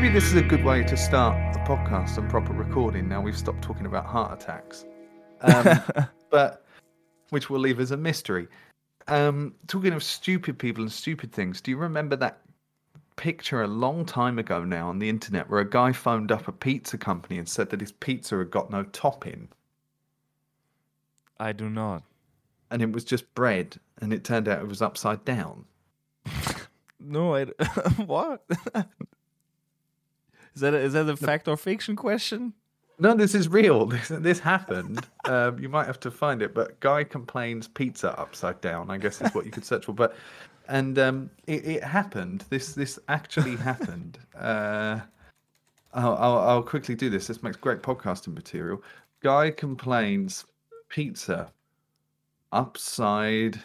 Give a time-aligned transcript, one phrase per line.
[0.00, 3.06] Maybe this is a good way to start the podcast and proper recording.
[3.06, 4.86] Now we've stopped talking about heart attacks,
[5.42, 5.78] um,
[6.30, 6.64] but
[7.28, 8.48] which we'll leave as a mystery.
[9.08, 12.40] Um, talking of stupid people and stupid things, do you remember that
[13.16, 16.52] picture a long time ago now on the internet where a guy phoned up a
[16.52, 19.50] pizza company and said that his pizza had got no topping
[21.38, 22.04] I do not.
[22.70, 25.66] and it was just bread and it turned out it was upside down?
[27.00, 27.44] No, I.
[28.06, 28.44] what?
[30.60, 32.52] Is that a, is that a fact or fiction question?
[32.98, 33.86] No, this is real.
[33.90, 35.06] This this happened.
[35.24, 38.90] um, you might have to find it, but guy complains pizza upside down.
[38.90, 39.94] I guess is what you could search for.
[39.94, 40.16] But
[40.68, 42.44] and um, it, it happened.
[42.50, 44.18] This this actually happened.
[44.38, 45.00] Uh,
[45.94, 47.26] I'll, I'll I'll quickly do this.
[47.26, 48.82] This makes great podcasting material.
[49.22, 50.44] Guy complains
[50.90, 51.50] pizza
[52.52, 53.58] upside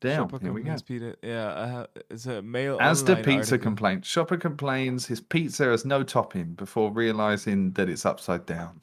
[0.00, 0.28] down.
[0.28, 0.76] Shopper Here we go.
[0.86, 1.16] Peter.
[1.22, 2.78] Yeah, I have, it's a mail.
[2.80, 3.58] As the pizza article.
[3.58, 8.80] complaint, shopper complains his pizza has no topping before realizing that it's upside down.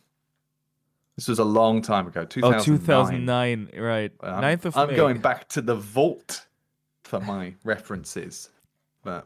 [1.16, 2.60] This was a long time ago, 2009.
[2.60, 4.12] Oh, 2009, right?
[4.22, 4.96] I'm, 9th of I'm May.
[4.98, 6.46] going back to the vault
[7.04, 8.50] for my references.
[9.04, 9.26] But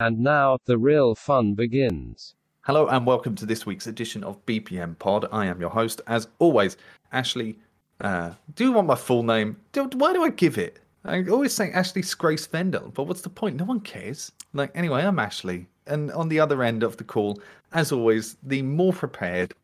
[0.00, 2.34] And now, the real fun begins.
[2.62, 5.26] hello and welcome to this week's edition of BPM Pod.
[5.30, 6.76] I am your host, as always,
[7.12, 7.58] Ashley.
[8.00, 9.56] Uh, do you want my full name?
[9.72, 10.80] Do, why do I give it?
[11.04, 13.56] I always say Ashley Grace Vendel, but what's the point?
[13.56, 14.32] No one cares.
[14.52, 17.40] Like anyway, I'm Ashley, and on the other end of the call,
[17.72, 19.54] as always, the more prepared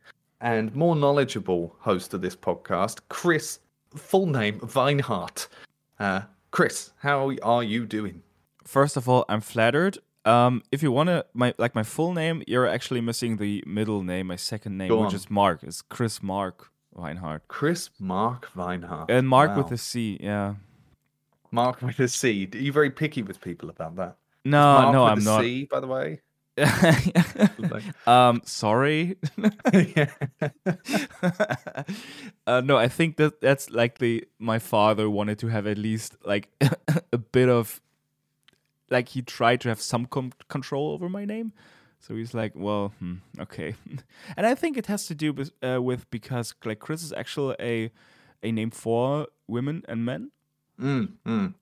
[0.41, 3.59] and more knowledgeable host of this podcast, Chris,
[3.95, 5.49] full name Weinhardt.
[5.99, 8.23] Uh, Chris, how are you doing?
[8.65, 9.99] First of all, I'm flattered.
[10.25, 14.27] Um, if you wanna my like my full name, you're actually missing the middle name,
[14.29, 15.15] my second name, Go which on.
[15.15, 15.63] is Mark.
[15.63, 19.07] It's Chris Mark Weinhardt, Chris Mark Weinhardt.
[19.11, 19.59] and Mark Wow.
[19.63, 20.19] with a C.
[20.21, 20.55] Yeah.
[21.51, 22.49] Mark with a C.
[22.53, 24.17] Are you very picky with people about that?
[24.45, 25.43] No, no, I'm not.
[25.43, 26.21] C, by the way.
[28.07, 29.17] um, sorry.
[32.47, 36.49] uh, no, I think that that's likely my father wanted to have at least like
[37.13, 37.81] a bit of
[38.91, 41.53] like he tried to have some com- control over my name.
[41.99, 43.75] So he's like, well, hmm, okay,
[44.37, 47.57] and I think it has to do with uh, with because like Chris is actually
[47.59, 47.91] a
[48.43, 50.31] a name for women and men.
[50.81, 51.55] Mm, mm.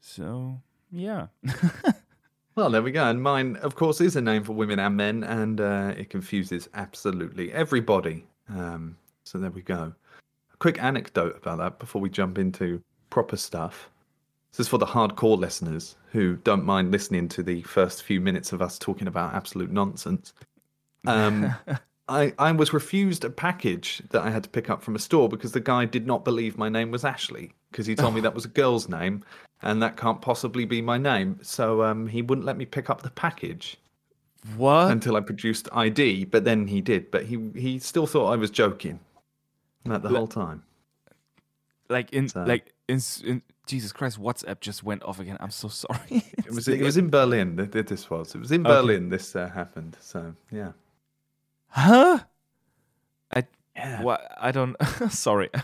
[0.00, 0.60] So
[0.90, 1.26] yeah,
[2.54, 3.08] Well, there we go.
[3.08, 6.68] And mine, of course, is a name for women and men, and uh, it confuses
[6.74, 8.26] absolutely everybody.
[8.50, 9.94] Um, so there we go.
[10.52, 13.88] A quick anecdote about that before we jump into proper stuff.
[14.50, 18.52] This is for the hardcore listeners who don't mind listening to the first few minutes
[18.52, 20.34] of us talking about absolute nonsense.
[21.06, 21.54] Um,
[22.08, 25.28] I, I was refused a package that I had to pick up from a store
[25.28, 28.34] because the guy did not believe my name was Ashley because he told me that
[28.34, 29.22] was a girl's name
[29.62, 31.38] and that can't possibly be my name.
[31.42, 33.76] So um, he wouldn't let me pick up the package
[34.56, 34.90] what?
[34.90, 37.10] until I produced ID, but then he did.
[37.12, 38.98] But he he still thought I was joking.
[39.84, 40.64] Like the Le- whole time.
[41.88, 45.36] like in So- like in, in Jesus Christ, WhatsApp just went off again.
[45.40, 46.24] I'm so sorry.
[46.44, 48.34] It was it was in Berlin that that this was.
[48.34, 48.74] It was in Okay.
[48.74, 49.96] Berlin this uh, happened.
[50.00, 50.72] So yeah.
[51.72, 52.18] Huh?
[53.34, 53.44] I
[53.76, 54.02] Yeah.
[54.02, 54.20] what?
[54.40, 54.76] I don't.
[55.10, 55.50] sorry.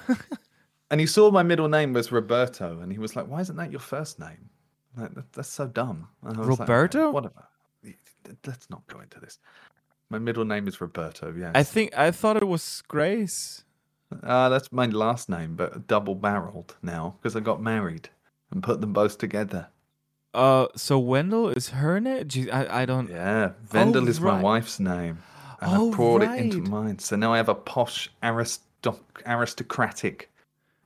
[0.91, 3.71] And he saw my middle name was Roberto, and he was like, "Why isn't that
[3.71, 4.49] your first name?
[4.97, 7.11] Like, that, that's so dumb." And I was like, Roberto?
[7.11, 7.45] whatever.
[8.47, 9.39] Let's not go into this.
[10.09, 11.35] My middle name is Roberto.
[11.39, 11.53] Yes.
[11.55, 13.65] I think I thought it was Grace.
[14.23, 18.09] Uh, that's my last name, but double barreled now because I got married
[18.51, 19.69] and put them both together.
[20.33, 22.25] Uh, so Wendell is her name.
[22.25, 23.11] Jeez, I I don't.
[23.11, 25.19] Yeah, Vendel is my wife's name.
[25.61, 26.69] And Oh, I brought it into right.
[26.71, 26.99] mine.
[26.99, 30.31] So now I have a posh, aristoc- aristocratic,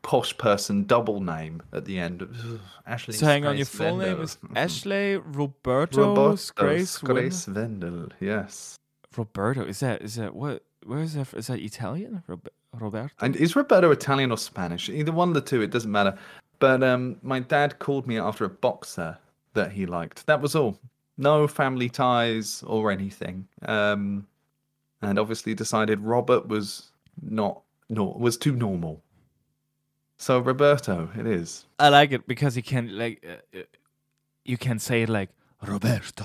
[0.03, 2.23] posh person double name at the end.
[2.23, 3.15] Ugh, Ashley.
[3.15, 7.91] So hang on, your full name is Ashley Roberto Roberto Grace Grace Wendell?
[7.91, 8.09] Vendel.
[8.21, 8.77] Yes.
[9.17, 10.63] Roberto is that is that what?
[10.87, 11.33] Where is that?
[11.35, 12.23] Is that Italian?
[12.73, 13.11] Roberto.
[13.21, 14.89] And is Roberto Italian or Spanish?
[14.89, 16.17] Either one of the two, it doesn't matter.
[16.59, 19.19] But um, my dad called me after a boxer
[19.55, 20.27] that he liked.
[20.27, 20.79] That was all.
[21.19, 23.47] No family ties or anything.
[23.67, 24.27] Um,
[25.03, 29.03] and obviously decided Robert was not no was too normal.
[30.19, 31.67] So Roberto, it is.
[31.79, 33.63] I like it because you can like uh, uh,
[34.45, 35.31] you can say it like
[35.67, 36.25] Roberto,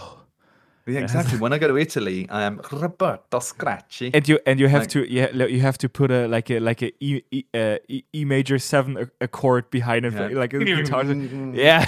[0.86, 1.38] Yeah, exactly.
[1.40, 4.12] when I go to Italy, I am Roberto Scratchy.
[4.14, 6.60] and you and you have Like- to yeah you have to put a like a
[6.60, 10.40] like a E E, uh, e, e major seven a- accord behind it Yeah.
[10.42, 11.04] like a guitar.
[11.54, 11.86] yeah.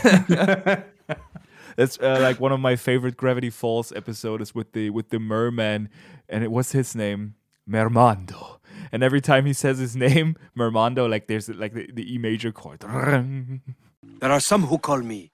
[1.78, 5.90] It's uh, like one of my favorite Gravity Falls episodes with the with the merman,
[6.28, 7.36] and it was his name
[7.70, 8.58] Mermando.
[8.92, 12.52] And every time he says his name Mermando, like there's like the, the E major
[12.52, 12.80] chord.
[12.82, 15.32] There are some who call me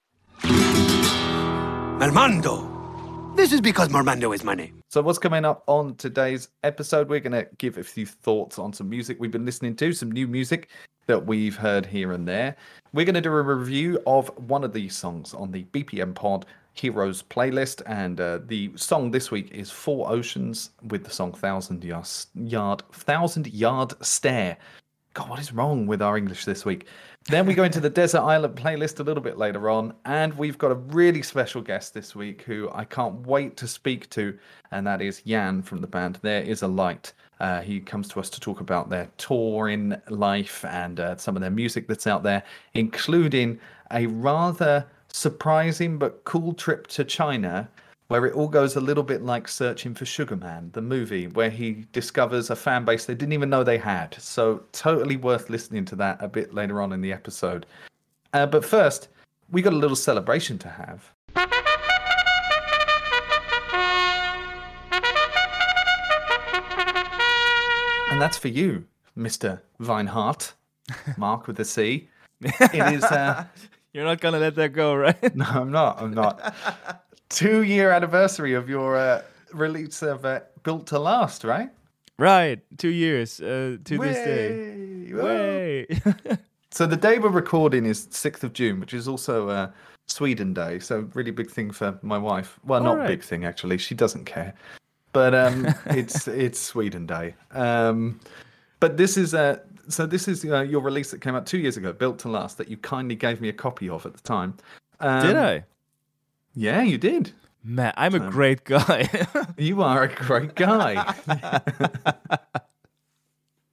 [2.00, 2.76] Mermando.
[3.36, 4.82] This is because Mermando is my name.
[4.90, 7.10] So, what's coming up on today's episode?
[7.10, 10.10] We're going to give a few thoughts on some music we've been listening to, some
[10.10, 10.70] new music
[11.08, 12.56] that we've heard here and there.
[12.94, 16.46] We're going to do a review of one of these songs on the BPM Pod
[16.74, 17.82] Heroes playlist.
[17.86, 23.48] And uh, the song this week is Four Oceans with the song Thousand Yard, Thousand
[23.48, 24.58] Yard Stare.
[25.14, 26.88] God, what is wrong with our English this week?
[27.30, 30.58] Then we go into the Desert Island playlist a little bit later on, and we've
[30.58, 34.38] got a really special guest this week who I can't wait to speak to,
[34.72, 37.14] and that is Jan from the band There Is a Light.
[37.40, 41.42] Uh, he comes to us to talk about their touring life and uh, some of
[41.42, 42.44] their music that's out there,
[42.74, 43.60] including
[43.92, 47.70] a rather surprising but cool trip to China
[48.08, 51.50] where it all goes a little bit like Searching for Sugar Man, the movie, where
[51.50, 54.16] he discovers a fan base they didn't even know they had.
[54.20, 57.66] So, totally worth listening to that a bit later on in the episode.
[58.34, 59.08] Uh, but first,
[59.50, 61.12] we got a little celebration to have.
[68.16, 68.86] And that's for you,
[69.18, 69.60] Mr.
[69.78, 70.54] Weinhardt,
[71.18, 72.08] Mark with a C.
[72.40, 73.04] It is.
[73.04, 73.44] Uh,
[73.94, 75.36] You're not gonna let that go, right?
[75.36, 76.02] no, I'm not.
[76.02, 76.56] I'm not.
[77.28, 79.22] Two year anniversary of your uh,
[79.52, 81.70] release of uh, Built to Last, right?
[82.18, 82.62] right.
[82.78, 85.14] Two years uh, to this day.
[85.14, 85.86] Way!
[86.06, 86.38] Way.
[86.72, 89.72] So the day we're recording is 6th of June, which is also uh,
[90.08, 90.80] Sweden Day.
[90.80, 92.60] So really big thing for my wife.
[92.64, 93.08] Well, not Alright.
[93.10, 93.78] big thing actually.
[93.78, 94.54] She doesn't care,
[95.16, 97.34] but um, it's it's Sweden Day.
[97.52, 98.20] Um,
[98.82, 101.78] but this is uh, so this is uh, your release that came out two years
[101.78, 104.56] ago, Built to Last, that you kindly gave me a copy of at the time.
[105.00, 105.64] Um, Did I?
[106.54, 107.32] Yeah, you did.
[107.64, 109.10] Man, I'm a great guy.
[109.58, 111.16] You are a great guy.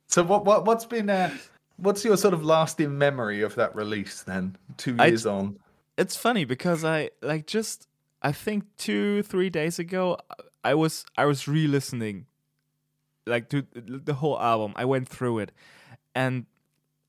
[0.07, 1.37] so what what what's been uh,
[1.77, 4.57] what's your sort of lasting memory of that release then?
[4.77, 5.59] Two I- years on.
[5.99, 7.89] it's funny because I like just
[8.23, 10.19] I think two three days ago
[10.65, 12.27] I was I was re-listening
[13.27, 14.73] like to the whole album.
[14.77, 15.53] I went through it,
[16.15, 16.47] and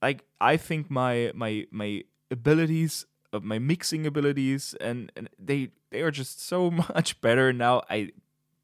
[0.01, 6.01] like I think my my my abilities of my mixing abilities and, and they they
[6.01, 7.81] are just so much better now.
[7.89, 8.11] I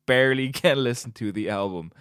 [0.06, 1.92] barely can listen to the album.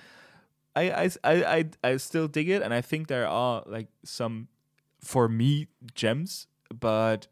[0.76, 4.49] I I I I, I still dig it, and I think there are like some
[5.00, 7.29] for me gems, but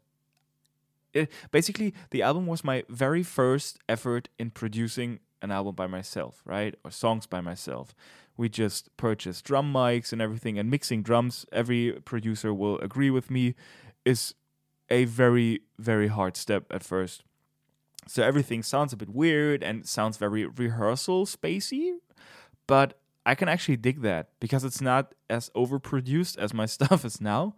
[1.13, 6.41] it, basically the album was my very first effort in producing an album by myself
[6.45, 6.75] right?
[6.83, 7.95] Or songs by myself.
[8.35, 13.31] We just purchased drum mics and everything and mixing drums every producer will agree with
[13.31, 13.55] me
[14.05, 14.33] is
[14.89, 17.23] a very very hard step at first.
[18.07, 21.97] So everything sounds a bit weird and sounds very rehearsal spacey
[22.67, 27.19] but i can actually dig that because it's not as overproduced as my stuff is
[27.19, 27.55] now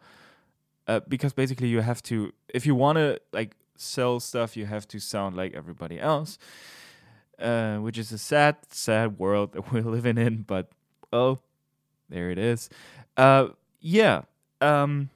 [0.88, 4.88] uh, because basically you have to if you want to like sell stuff you have
[4.88, 6.38] to sound like everybody else
[7.42, 10.70] uh, which is a sad sad world that we're living in but
[11.14, 11.40] oh
[12.10, 12.70] there it is
[13.18, 13.48] uh,
[13.80, 14.22] yeah
[14.62, 15.10] um,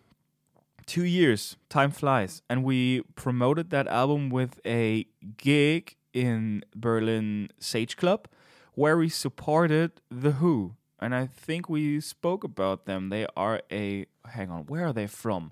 [0.85, 5.05] two years time flies and we promoted that album with a
[5.37, 8.27] gig in berlin sage club
[8.75, 14.05] where we supported the who and i think we spoke about them they are a
[14.29, 15.51] hang on where are they from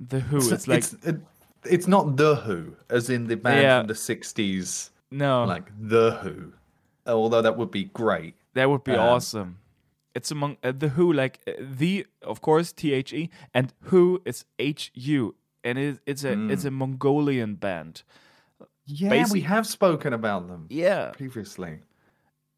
[0.00, 0.40] the Who.
[0.40, 1.16] So it's like it's, it,
[1.64, 3.78] it's not the Who, as in the band Yeah.
[3.80, 4.90] from the '60s,
[5.22, 6.52] no, like the Who.
[7.06, 8.34] Although that would be great.
[8.54, 9.50] that would be um, awesome.
[10.14, 14.20] It's among uh, the Who, like uh, the of course T H E and Who
[14.24, 18.02] is H U, and it, it's a it's a Mongolian band.
[18.86, 21.80] Yeah, Basi- we have spoken about them Yeah, previously.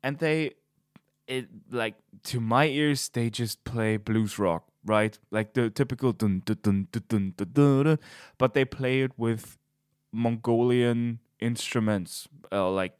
[0.02, 0.52] and they
[1.26, 1.94] it like
[2.30, 6.88] to my ears they just play blues rock right like the typical dun dun dun
[6.92, 7.98] dun dun dun, dun, dun,
[8.38, 9.58] but they play it with
[10.12, 12.96] mongolian instruments uh, like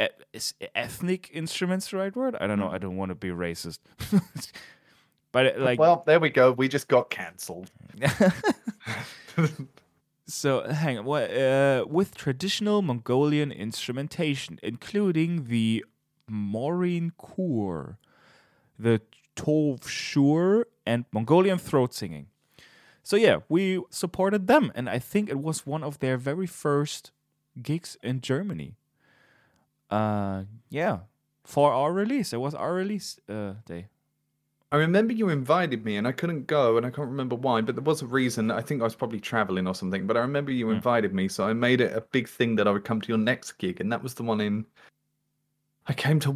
[0.00, 3.28] e- is ethnic instruments the right word i don't know i don't want to be
[3.28, 3.78] racist
[5.32, 6.52] but like well, there we go.
[6.52, 7.70] We just got cancelled.
[10.32, 15.84] So hang on, what, uh, with traditional Mongolian instrumentation, including the
[16.26, 17.96] Morin Khuur,
[18.78, 19.02] the
[19.36, 22.28] Tovshuur, and Mongolian throat singing.
[23.02, 27.10] So yeah, we supported them, and I think it was one of their very first
[27.60, 28.76] gigs in Germany.
[29.90, 31.00] Uh, yeah,
[31.44, 33.88] for our release, it was our release uh, day.
[34.72, 37.74] I remember you invited me and I couldn't go and I can't remember why, but
[37.74, 38.50] there was a reason.
[38.50, 41.44] I think I was probably traveling or something, but I remember you invited me, so
[41.44, 43.92] I made it a big thing that I would come to your next gig, and
[43.92, 44.64] that was the one in.
[45.88, 46.32] I came to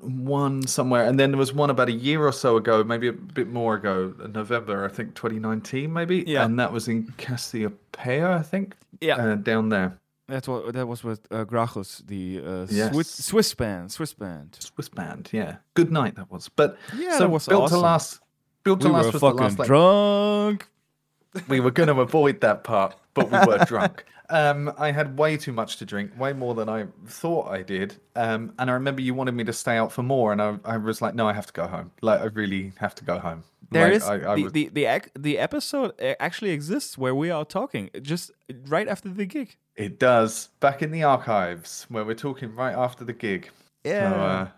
[0.00, 3.12] one somewhere, and then there was one about a year or so ago, maybe a
[3.12, 6.22] bit more ago, November, I think 2019, maybe.
[6.24, 6.44] Yeah.
[6.44, 8.76] And that was in Cassiopeia, I think.
[9.00, 9.16] Yeah.
[9.16, 9.98] Uh, down there.
[10.28, 12.92] That's what that was with uh, Grachos, the uh, Yes.
[12.92, 13.92] Swiss, Swiss band.
[13.92, 14.56] Swiss band.
[14.58, 15.56] Swiss band, yeah.
[15.74, 16.48] Good night that was.
[16.48, 17.76] But Yeah, so that was built awesome.
[17.76, 18.20] to last.
[18.64, 19.58] Built to We last were was the fucking last.
[19.60, 20.68] Like, drunk.
[21.48, 24.04] we were going to avoid that part, but we were drunk.
[24.28, 27.94] Um, I had way too much to drink, way more than I thought I did.
[28.16, 30.76] Um, and I remember you wanted me to stay out for more, and I, I
[30.78, 31.92] was like, no, I have to go home.
[32.00, 33.44] Like, I really have to go home.
[33.70, 37.44] There like, is I, I the, the the the episode actually exists where we are
[37.44, 38.30] talking just
[38.66, 39.56] right after the gig.
[39.74, 40.48] It does.
[40.60, 43.50] Back in the archives, where we're talking right after the gig.
[43.84, 44.48] So, uh,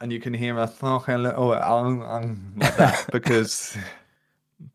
[0.00, 3.76] and you can hear us talking a little um, um, like that because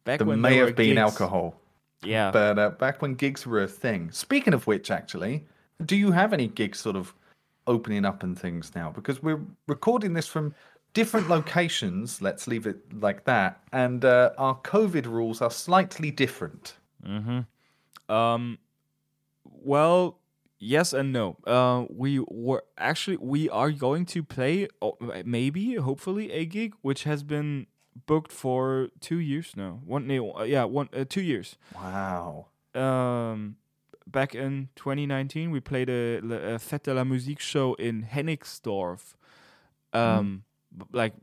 [0.03, 0.99] Back there may there have been gigs.
[0.99, 1.55] alcohol.
[2.03, 2.31] Yeah.
[2.31, 4.11] But uh, back when gigs were a thing.
[4.11, 5.45] Speaking of which, actually,
[5.85, 7.13] do you have any gigs sort of
[7.67, 8.91] opening up and things now?
[8.91, 10.53] Because we're recording this from
[10.93, 12.21] different locations.
[12.21, 13.61] Let's leave it like that.
[13.71, 16.75] And uh, our COVID rules are slightly different.
[18.07, 18.57] Um,
[19.43, 20.19] well,
[20.59, 21.37] yes and no.
[21.45, 27.03] Uh, we were actually we are going to play, oh, maybe, hopefully, a gig which
[27.03, 27.67] has been
[28.05, 29.79] booked for two years now.
[29.85, 31.57] One, uh, yeah, one, uh, two years.
[31.75, 32.47] Wow.
[32.73, 33.57] Um,
[34.07, 39.13] back in 2019, we played a, a Fête de la Musique show in Hennigsdorf.
[39.93, 40.43] Um, b-
[40.91, 41.13] like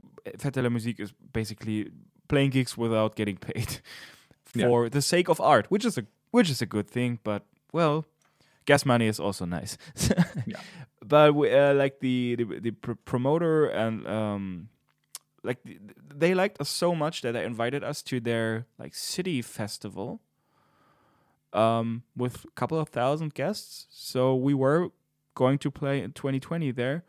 [0.57, 1.91] la Musique is basically
[2.29, 3.81] playing gigs without getting paid
[4.55, 4.69] Yeah.
[4.69, 7.19] for the sake of art, which is a which is a good thing.
[7.25, 8.05] But well,
[8.65, 9.77] gas money is also nice.
[10.47, 10.61] Yeah.
[11.05, 14.69] But we, uh, like the the, the pr- promoter and um,
[15.45, 15.79] like th-
[16.19, 20.21] they liked us so much that they invited us to their like city festival
[21.53, 23.87] um, with a couple of thousand guests.
[23.91, 24.89] So we were
[25.35, 27.05] going to play in 2020 there,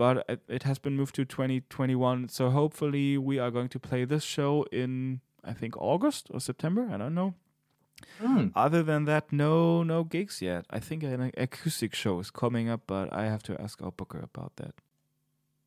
[0.00, 2.30] but it, has been moved to 2021.
[2.30, 6.88] So hopefully we are going to play this show in I think August or September.
[6.90, 7.34] I don't know.
[8.18, 8.46] Hmm.
[8.54, 10.64] Other than that, no no gigs yet.
[10.70, 14.20] I think an acoustic show is coming up, but I have to ask our booker
[14.20, 14.74] about that.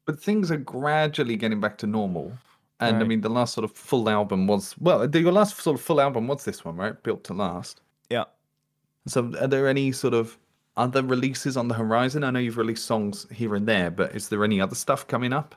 [0.08, 2.34] But things are gradually getting back to normal.
[2.80, 5.82] And I mean, the last sort of full album was, well, your last sort of
[5.82, 7.02] full album was this one, right?
[7.04, 7.80] Built to Last.
[8.10, 8.26] Yeah.
[9.08, 10.38] So, are there any sort of
[10.76, 12.24] other releases on the horizon?
[12.24, 15.34] I know you've released songs here and there, but is there any other stuff coming
[15.34, 15.56] up?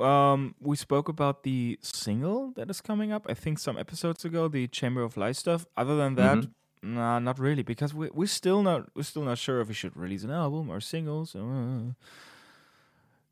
[0.00, 3.26] Um, we spoke about the single that is coming up.
[3.28, 5.66] I think some episodes ago, the Chamber of Light stuff.
[5.76, 6.94] Other than that, Mm-hmm.
[6.94, 9.96] nah, not really, because we we're still not we're still not sure if we should
[9.96, 11.36] release an album or singles.
[11.36, 11.92] Uh,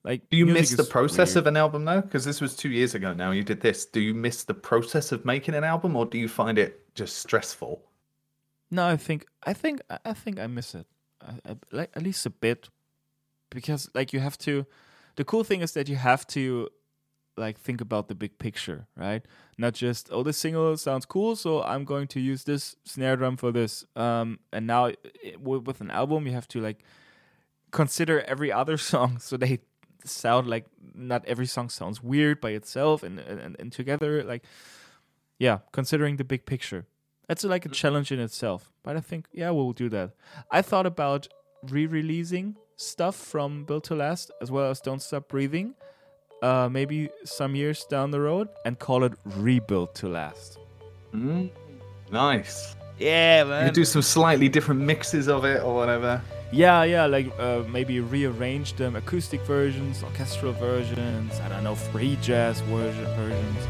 [0.04, 1.42] like, Do you miss the process weird.
[1.42, 2.00] of an album though?
[2.02, 3.32] Because this was two years ago now.
[3.32, 3.84] You did this.
[3.84, 7.16] Do you miss the process of making an album, or do you find it just
[7.18, 7.82] stressful?
[8.70, 10.86] No, I think I think I- think I miss it,
[11.20, 12.68] I, I, like at least a bit,
[13.50, 14.66] because like you have to.
[15.16, 16.68] The cool thing is that you have to,
[17.36, 19.22] like, think about the big picture, right?
[19.58, 23.36] Not just oh, this single sounds cool, so I'm going to use this snare drum
[23.36, 23.84] for this.
[23.96, 24.96] Um, and now i-
[25.26, 26.84] i- with with an album, you have to like
[27.72, 29.58] consider every other song, so they
[30.04, 34.44] sound like not every song sounds weird by itself and and, and together, like
[35.38, 36.86] yeah, considering the big picture.
[37.30, 38.72] That's like a challenge in itself.
[38.82, 40.10] But I think, yeah, we'll do that.
[40.50, 41.28] I thought about
[41.62, 45.74] re releasing stuff from Built to Last as well as Don't Stop Breathing,
[46.42, 50.58] uh, maybe some years down the road, and call it Rebuild to Last.
[51.14, 51.50] Mm,
[52.10, 52.74] nice.
[52.98, 53.64] Yeah, You man.
[53.66, 56.20] could do some slightly different mixes of it or whatever.
[56.50, 62.18] Yeah, yeah, like uh, maybe rearrange them acoustic versions, orchestral versions, I don't know, free
[62.22, 63.68] jazz version, versions.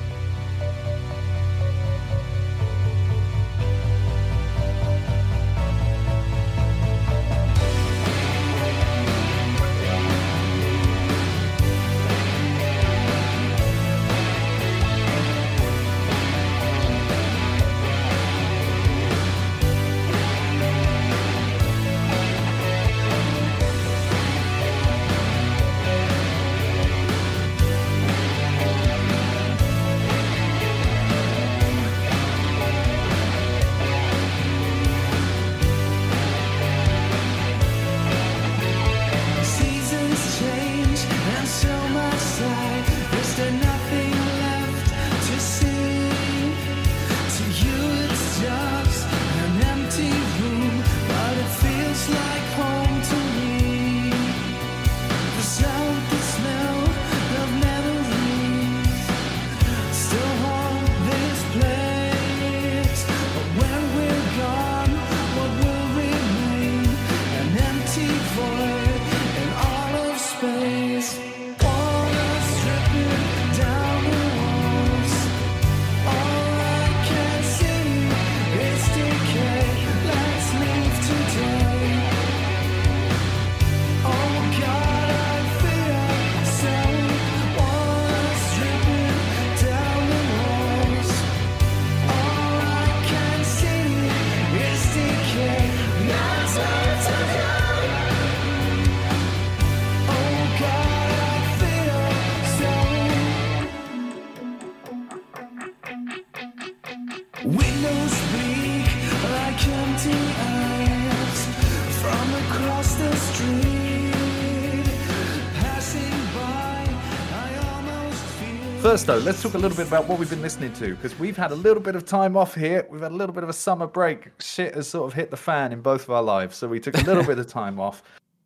[119.00, 121.35] First, though, let's talk a little bit about what we've been listening to because we've
[121.35, 122.87] had a little bit of time off here.
[122.90, 124.28] We've had a little bit of a summer break.
[124.42, 126.95] Shit has sort of hit the fan in both of our lives, so we took
[126.99, 128.02] a little bit of time off.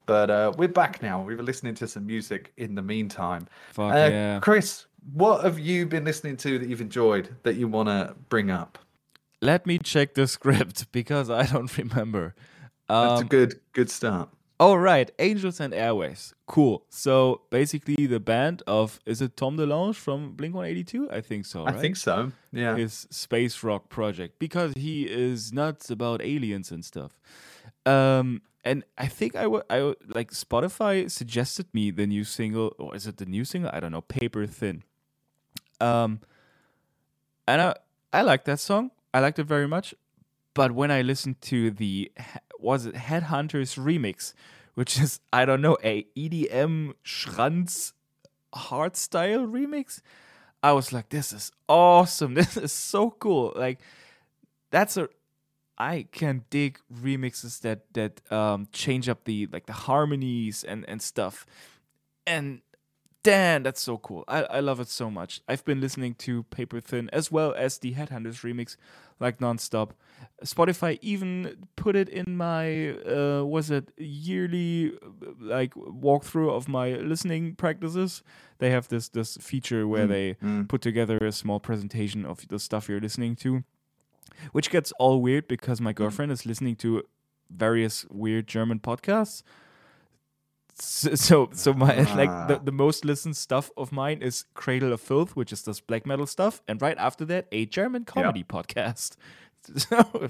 [0.06, 1.20] But uh, we're back now.
[1.20, 3.48] We were listening to some music in the meantime.
[3.72, 4.38] Fuck Uh, yeah.
[4.38, 8.52] Chris, what have you been listening to that you've enjoyed that you want to bring
[8.52, 8.78] up?
[9.42, 12.32] Let me check the script because I don't remember.
[12.88, 14.28] That's a Um, good good start.
[14.60, 16.32] Oh right, Angels and Airwaves.
[16.46, 16.84] Cool.
[16.88, 21.10] So basically, the band of is it Tom DeLonge from Blink One Eighty Two?
[21.10, 21.66] I think so.
[21.66, 22.30] I think so.
[22.52, 22.76] Yeah.
[22.76, 27.18] His space rock project because he is nuts about aliens and stuff.
[27.84, 32.74] Um, and I think I would I would like Spotify suggested me the new single,
[32.78, 33.70] or is it the new single?
[33.72, 34.02] I don't know.
[34.02, 34.84] Paper Thin.
[35.80, 36.20] Um,
[37.48, 37.74] and I
[38.12, 38.92] I like that song.
[39.12, 39.94] I liked it very much.
[40.54, 42.12] But when I listened to the
[42.64, 44.32] was it Headhunterz remix,
[44.74, 47.92] which is I don't know a EDM Schranz
[48.54, 50.00] hardstyle remix,
[50.62, 52.34] I was like, this is awesome.
[52.40, 53.52] This is so cool.
[53.54, 53.80] Like
[54.70, 55.08] that's a
[55.76, 61.02] I can dig remixes that that um change up the like the harmonies and and
[61.02, 61.46] stuff.
[62.26, 62.62] And
[63.24, 64.22] damn, that's so cool.
[64.28, 65.40] I, I love it so much.
[65.48, 68.76] I've been listening to Paper Thin as well as the Headhunterz remix
[69.18, 69.90] like nonstop.
[70.44, 74.92] Spotify even put it in my uh was it yearly
[75.40, 78.22] like walkthrough of my listening practices.
[78.58, 80.68] They have this this feature where mm, they mm.
[80.68, 83.64] put together a small presentation of the stuff you're listening to
[84.52, 85.96] which gets all weird because my mm.
[85.96, 87.02] girlfriend is listening to
[87.50, 89.42] various weird German podcasts.
[90.76, 95.00] So, so, so my like the, the most listened stuff of mine is Cradle of
[95.00, 99.16] Filth, which is this black metal stuff, and right after that, a German comedy podcast.
[99.76, 100.04] So,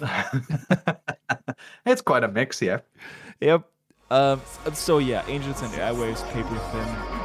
[1.86, 2.78] it's quite a mix, yeah.
[3.40, 3.68] yep.
[4.08, 4.40] Um.
[4.74, 7.23] So yeah, Angels and Airwaves, Paper Thin.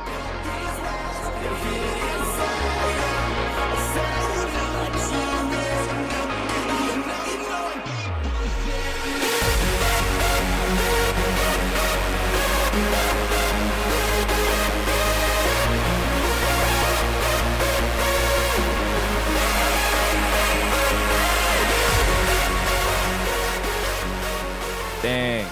[25.02, 25.48] Dang.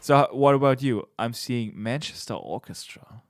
[0.00, 1.08] So what about you?
[1.16, 3.22] I'm seeing Manchester Orchestra.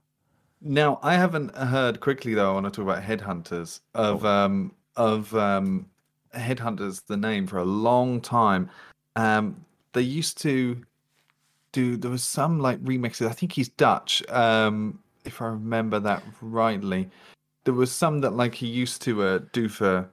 [0.62, 2.50] Now, I haven't heard quickly though.
[2.50, 5.86] I want to talk about Headhunterz of um of um
[6.34, 8.70] Headhunterz, the name for a long time.
[9.16, 10.82] Um, they used to
[11.72, 11.98] do.
[11.98, 13.26] There was some like remixes.
[13.28, 14.22] I think he's Dutch.
[14.30, 17.10] Um, if I remember that rightly,
[17.64, 20.08] there was some that like he used to uh, do for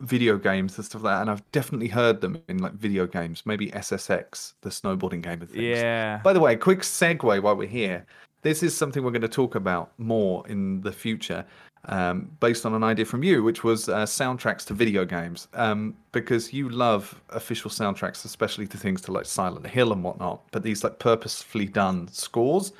[0.00, 1.20] video games and stuff like that.
[1.22, 3.42] And I've definitely heard them in like video games.
[3.46, 5.62] Maybe SSX, the snowboarding game and things.
[5.62, 6.20] Yeah.
[6.22, 8.06] By the way, quick segue while we're here.
[8.42, 11.46] This is something we're going to talk about more in the future,
[11.86, 15.48] um, based on an idea from you, which was uh, soundtracks to video games.
[15.54, 20.42] Um, because you love official soundtracks, especially to things to like Silent Hill and whatnot.
[20.50, 22.72] But these like purposefully done scores,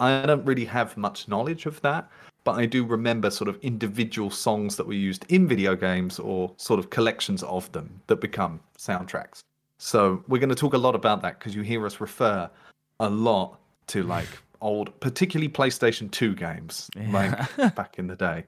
[0.00, 2.10] I don't really have much knowledge of that.
[2.44, 6.52] But I do remember sort of individual songs that were used in video games or
[6.56, 9.40] sort of collections of them that become soundtracks.
[9.78, 12.50] So we're going to talk a lot about that because you hear us refer
[13.00, 14.28] a lot to like
[14.60, 18.44] old, particularly PlayStation 2 games, like back in the day.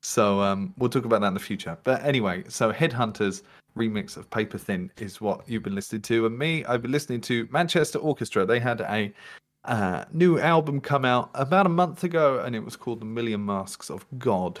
[0.00, 1.76] So um, we'll talk about that in the future.
[1.84, 3.42] But anyway, so Headhunterz
[3.76, 7.20] remix of Paper Thin is what you've been listening to, and me, I've been listening
[7.22, 8.44] to Manchester Orchestra.
[8.44, 9.12] They had a
[9.64, 13.44] uh, new album come out about a month ago, and it was called The Million
[13.44, 14.58] Masks of God.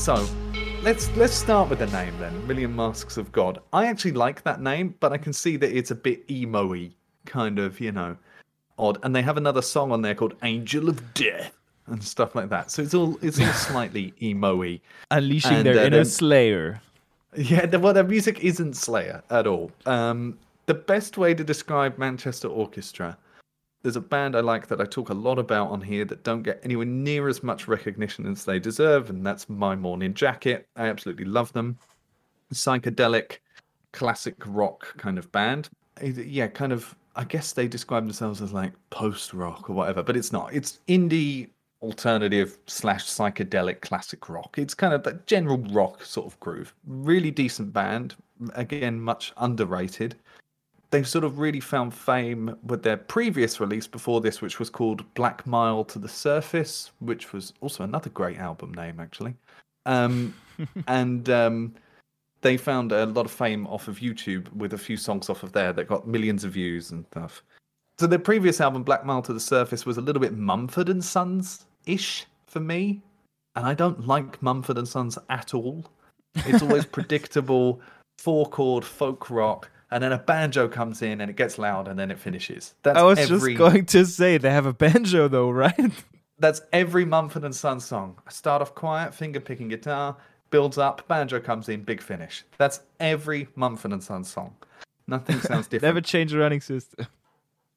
[0.00, 0.26] So
[0.82, 2.46] let's let's start with the name then.
[2.46, 3.58] Million Masks of God.
[3.74, 6.90] I actually like that name, but I can see that it's a bit emo-y,
[7.26, 8.16] kind of, you know,
[8.78, 8.96] odd.
[9.02, 11.54] And they have another song on there called Angel of Death
[11.86, 12.70] and stuff like that.
[12.70, 14.80] So it's all it's all slightly emo-y.
[15.10, 16.80] Unleashing And, their uh, inner slayer.
[17.36, 19.70] Yeah, the, well, their music isn't Slayer at all.
[19.86, 23.18] Um, the best way to describe Manchester Orchestra
[23.82, 26.42] there's a band I like that I talk a lot about on here that don't
[26.42, 30.68] get anywhere near as much recognition as they deserve, and that's My Morning Jacket.
[30.76, 31.78] I absolutely love them.
[32.52, 33.38] Psychedelic,
[33.92, 35.68] classic rock kind of band.
[36.02, 36.94] Yeah, kind of.
[37.16, 40.54] I guess they describe themselves as like post rock or whatever, but it's not.
[40.54, 41.48] It's indie
[41.82, 44.56] alternative slash psychedelic classic rock.
[44.58, 46.74] It's kind of that general rock sort of groove.
[46.86, 48.14] Really decent band.
[48.54, 50.16] Again, much underrated
[50.90, 55.04] they've sort of really found fame with their previous release before this, which was called
[55.14, 59.34] Black Mile to the Surface, which was also another great album name, actually.
[59.86, 60.34] Um,
[60.88, 61.74] and um,
[62.42, 65.52] they found a lot of fame off of YouTube with a few songs off of
[65.52, 67.42] there that got millions of views and stuff.
[67.98, 71.04] So their previous album, Black Mile to the Surface, was a little bit Mumford and
[71.04, 73.02] Sons ish for me,
[73.56, 75.84] and I don't like Mumford and Sons at all.
[76.34, 77.80] It's always predictable,
[78.18, 81.98] four chord folk rock, and then a banjo comes in and it gets loud and
[81.98, 82.74] then it finishes.
[82.82, 85.92] That's I was every, just going to say they have a banjo though, right?
[86.38, 88.18] That's every Mumford and Sons song.
[88.28, 90.16] Start off quiet, finger picking guitar,
[90.50, 92.44] builds up, banjo comes in, big finish.
[92.56, 94.54] That's every Mumford and Sons song.
[95.06, 95.94] Nothing sounds different.
[95.94, 97.06] Never change the running system.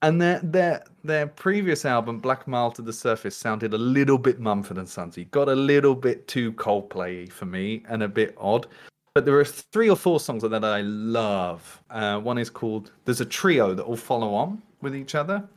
[0.01, 4.39] And their their their previous album, Black Mile to the Surface, sounded a little bit
[4.39, 5.31] Mumford and Sonsy.
[5.31, 8.67] Got a little bit too Coldplay for me and a bit odd.
[9.13, 11.81] But there are three or four songs that I love.
[11.91, 15.47] Uh, one is called There's a trio that all follow on with each other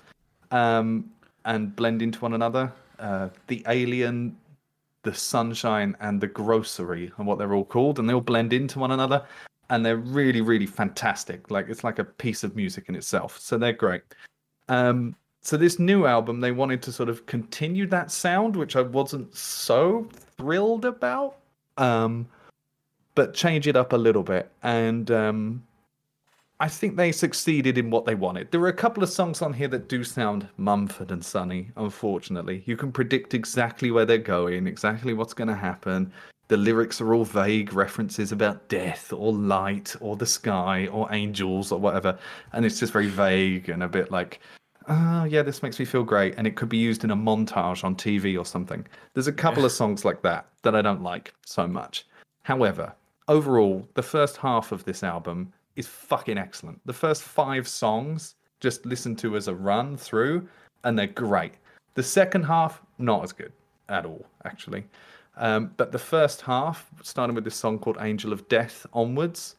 [0.51, 1.11] um,
[1.47, 2.71] and blend into one another.
[2.99, 4.37] Uh, the Alien,
[5.05, 8.79] the Sunshine, and the Grocery, and what they're all called, and they all blend into
[8.79, 9.25] one another.
[9.71, 11.51] And they're really, really fantastic.
[11.51, 13.39] Like it's like a piece of music in itself.
[13.39, 14.03] So they're great.
[14.69, 18.83] Um, so this new album, they wanted to sort of continue that sound, which I
[18.83, 21.37] wasn't so thrilled about,
[21.79, 22.29] um,
[23.17, 24.53] but change it up a little bit.
[24.63, 25.65] And um,
[26.61, 28.53] I think they succeeded in what they wanted.
[28.53, 31.73] There are a couple of songs on here that do sound Mumford and Sonny.
[31.77, 36.13] Unfortunately, you can predict exactly where they're going, exactly what's going to happen.
[36.49, 41.73] The lyrics are all vague references about death or light or the sky or angels
[41.73, 42.17] or whatever,
[42.53, 44.41] and it's just very vague and a bit like,
[44.89, 47.83] oh yeah, this makes me feel great, and it could be used in a montage
[47.83, 48.87] on TV or something.
[49.15, 52.07] There's a couple of songs like that that I don't like so much.
[52.45, 52.95] However,
[53.29, 56.81] overall, the first half of this album is fucking excellent.
[56.87, 60.49] The first five songs just listen to as a run through,
[60.85, 61.55] and they're great.
[61.95, 63.53] The second half, not as good
[63.89, 64.85] at all, actually.
[65.37, 69.57] Um, but the first half, starting with this song called Angel of Death onwards,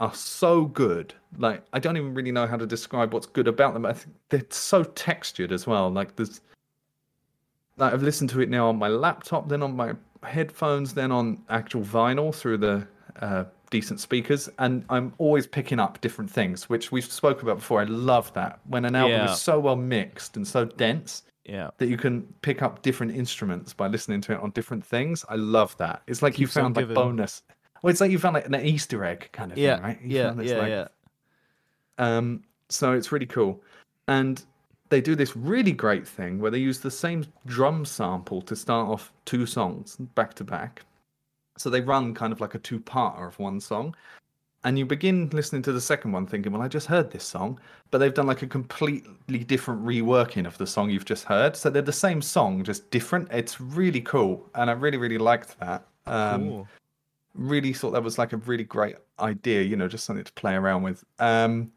[0.00, 1.14] are so good.
[1.38, 3.86] Like, I don't even really know how to describe what's good about them.
[3.86, 5.90] I think they're so textured as well.
[5.90, 6.40] Like, there's
[7.80, 11.42] like I've listened to it now on my laptop, then on my headphones, then on
[11.48, 12.86] actual vinyl through the
[13.20, 17.80] uh, decent speakers, and I'm always picking up different things, which we've spoken about before.
[17.80, 19.32] I love that when an album Yeah.
[19.32, 21.70] is so well mixed and so dense Yeah.
[21.78, 25.24] that you can pick up different instruments by listening to it on different things.
[25.28, 26.02] I love that.
[26.06, 26.94] It's like you Keeps on found like giving.
[26.94, 27.42] bonus.
[27.82, 29.76] Well, it's like you found like an Easter egg kind of Yeah.
[29.76, 30.00] thing, right?
[30.02, 30.34] You Yeah.
[30.40, 30.58] Yeah.
[30.58, 30.88] like, Yeah.
[31.98, 33.62] um, so it's really cool.
[34.08, 34.42] And
[34.88, 38.88] they do this really great thing where they use the same drum sample to start
[38.88, 40.82] off two songs back to back.
[41.60, 43.94] So they run kind of like a two parter of one song.
[44.64, 47.58] And you begin listening to the second one thinking, well, I just heard this song,
[47.90, 51.56] but they've done like a completely different reworking of the song you've just heard.
[51.56, 53.28] So they're the same song, just different.
[53.32, 54.46] It's really cool.
[54.54, 55.86] And I really, really liked that.
[56.06, 56.68] Um, Cool.
[57.34, 60.54] really thought that was like a really great idea, you know, just something to play
[60.54, 61.04] around with.
[61.20, 61.72] Um,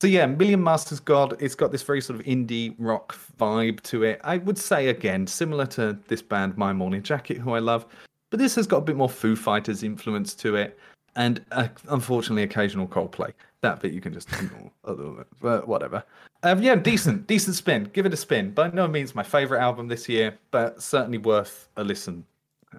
[0.00, 3.80] so yeah, Million Masks of God, it's got this very sort of indie rock vibe
[3.82, 4.20] to it.
[4.22, 7.84] I would say again, similar to this band My Morning Jacket, who I love,
[8.30, 10.78] but this has got a bit more Foo Fighters influence to it,
[11.16, 13.32] and uh, unfortunately, occasional Coldplay.
[13.60, 16.04] That bit you can just ignore, other but whatever.
[16.44, 17.90] Um, yeah, decent, decent spin.
[17.92, 18.52] Give it a spin.
[18.52, 22.24] By no means my favorite album this year, but certainly worth a listen,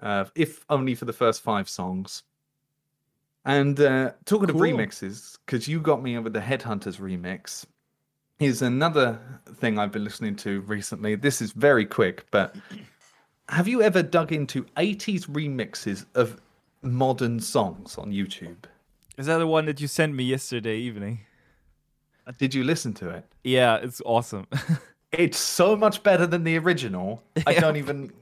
[0.02, 2.22] uh, if only for the first five songs.
[3.44, 4.62] And uh, talking Cool.
[4.62, 7.66] of remixes, because you got me with the Headhunterz remix,
[8.38, 9.18] is another
[9.56, 11.14] thing I've been listening to recently.
[11.14, 12.56] This is very quick, but
[13.50, 16.40] have you ever dug into 80s remixes of
[16.82, 18.56] modern songs on YouTube?
[19.18, 21.20] Is that the one that you sent me yesterday evening?
[22.38, 23.24] Did you listen to it?
[23.44, 24.46] Yeah, it's awesome.
[25.12, 27.20] It's so much better than the original.
[27.44, 28.12] I don't even.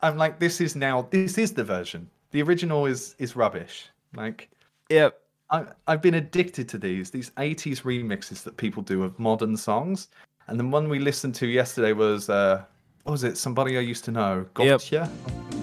[0.00, 1.08] I'm like, this is now.
[1.10, 2.08] This is the version.
[2.30, 3.88] The original is is rubbish.
[4.14, 4.48] Like,
[4.88, 5.10] yeah.
[5.50, 10.06] I, I've been addicted to these these 80s remixes that people do of modern songs.
[10.46, 12.62] And the one we listened to yesterday was uh
[13.10, 13.36] was it?
[13.36, 14.46] Somebody I used to know.
[14.58, 14.80] Yep.
[14.80, 15.10] Gotcha.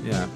[0.03, 0.27] Yeah.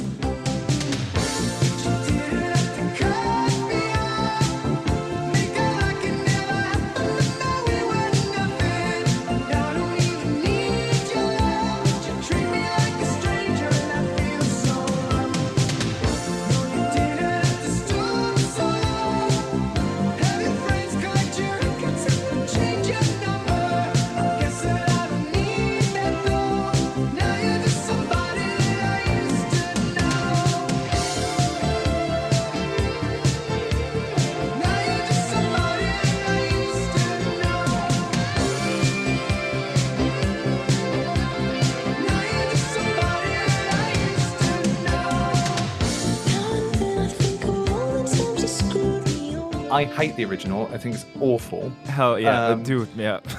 [49.81, 50.69] I hate the original.
[50.71, 51.69] I think it's awful.
[51.85, 52.87] Hell yeah, Um, dude.
[52.95, 53.19] Yeah.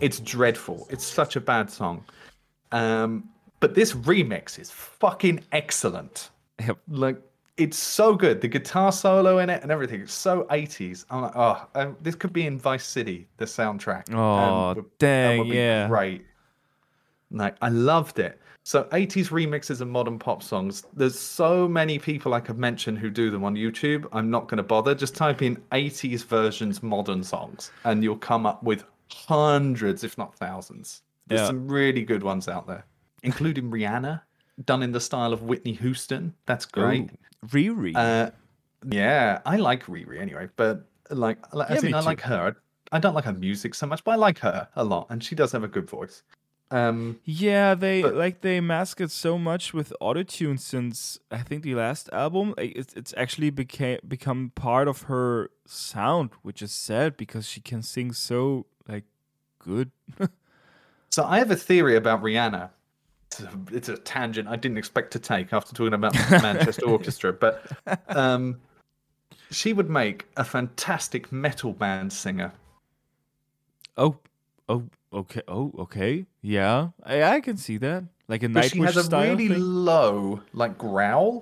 [0.00, 0.88] It's dreadful.
[0.90, 2.04] It's such a bad song.
[2.72, 3.28] Um,
[3.60, 6.30] but this remix is fucking excellent.
[6.58, 6.78] Yep.
[6.88, 7.18] Like
[7.56, 8.40] it's so good.
[8.40, 10.00] The guitar solo in it and everything.
[10.00, 11.04] It's so 80s.
[11.08, 14.12] I'm like, oh, um, this could be in Vice City, the soundtrack.
[14.12, 15.86] Oh, would- dang, would be yeah.
[15.86, 16.26] Great.
[17.30, 18.40] Like I loved it.
[18.64, 20.84] So 80s remixes of modern pop songs.
[20.94, 24.06] There's so many people I could mention who do them on YouTube.
[24.12, 24.94] I'm not going to bother.
[24.94, 30.34] Just type in 80s versions modern songs and you'll come up with hundreds, if not
[30.36, 31.02] thousands.
[31.26, 31.46] There's Yeah.
[31.48, 32.84] some really good ones out there,
[33.22, 34.22] including Rihanna,
[34.64, 36.34] done in the style of Whitney Houston.
[36.46, 37.10] That's great.
[37.10, 37.96] Ooh, Riri.
[37.96, 38.30] Uh,
[38.88, 42.56] yeah, I like Riri anyway, but like, like Yeah, in, I like her.
[42.92, 45.34] I don't like her music so much, but I like her a lot, and she
[45.34, 46.22] does have a good voice.
[46.72, 51.62] Um, Yeah, they But- like they mask it so much with autotune since I think
[51.62, 52.54] the last album.
[52.56, 57.82] It's it's actually became become part of her sound, which is sad because she can
[57.82, 59.04] sing so like
[59.58, 59.90] good.
[61.10, 62.70] so I have a theory about Rihanna.
[63.30, 66.86] It's a, it's a tangent I didn't expect to take after talking about the Manchester
[66.96, 67.64] Orchestra, but
[68.08, 68.60] um,
[69.50, 72.52] she would make a fantastic metal band singer.
[73.96, 74.16] oh,
[74.68, 74.82] oh,
[75.12, 78.04] okay, oh, okay, yeah, I I can see that.
[78.28, 79.60] Like a But she has a really thing.
[79.60, 81.40] low, like growl,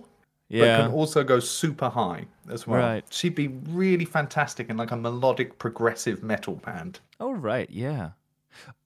[0.50, 2.80] but Yeah, can also go super high as well.
[2.80, 3.04] Right.
[3.10, 7.00] She'd be really fantastic in like a melodic progressive metal band.
[7.20, 8.10] Oh right, yeah.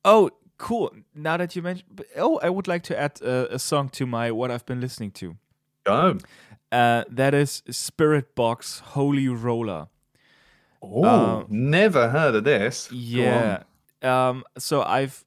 [0.05, 0.91] Oh, cool.
[1.15, 4.31] Now that you mentioned, oh, I would like to add uh, a song to my
[4.31, 5.37] what I've been listening to.
[5.85, 6.19] Go.
[6.73, 9.87] Uh, that is Spiritbox Holy Roller.
[10.83, 12.91] Oh, Uh, never heard of this.
[12.93, 13.63] Yeah.
[14.05, 14.45] Um.
[14.59, 15.25] So I've,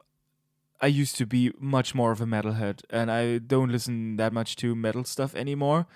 [0.79, 4.55] I used to be much more of a metalhead, and I don't listen that much
[4.57, 5.87] to metal stuff anymore.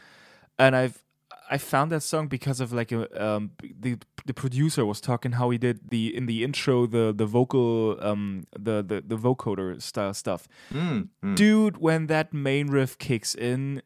[0.58, 1.04] And I've,
[1.50, 5.50] I found that song because of like a um the the producer was talking how
[5.50, 10.14] he did the in the intro the the vocal um the the the vocoder style
[10.14, 10.48] stuff.
[10.74, 11.36] Mm, mm.
[11.36, 13.82] Dude, when that main riff kicks in,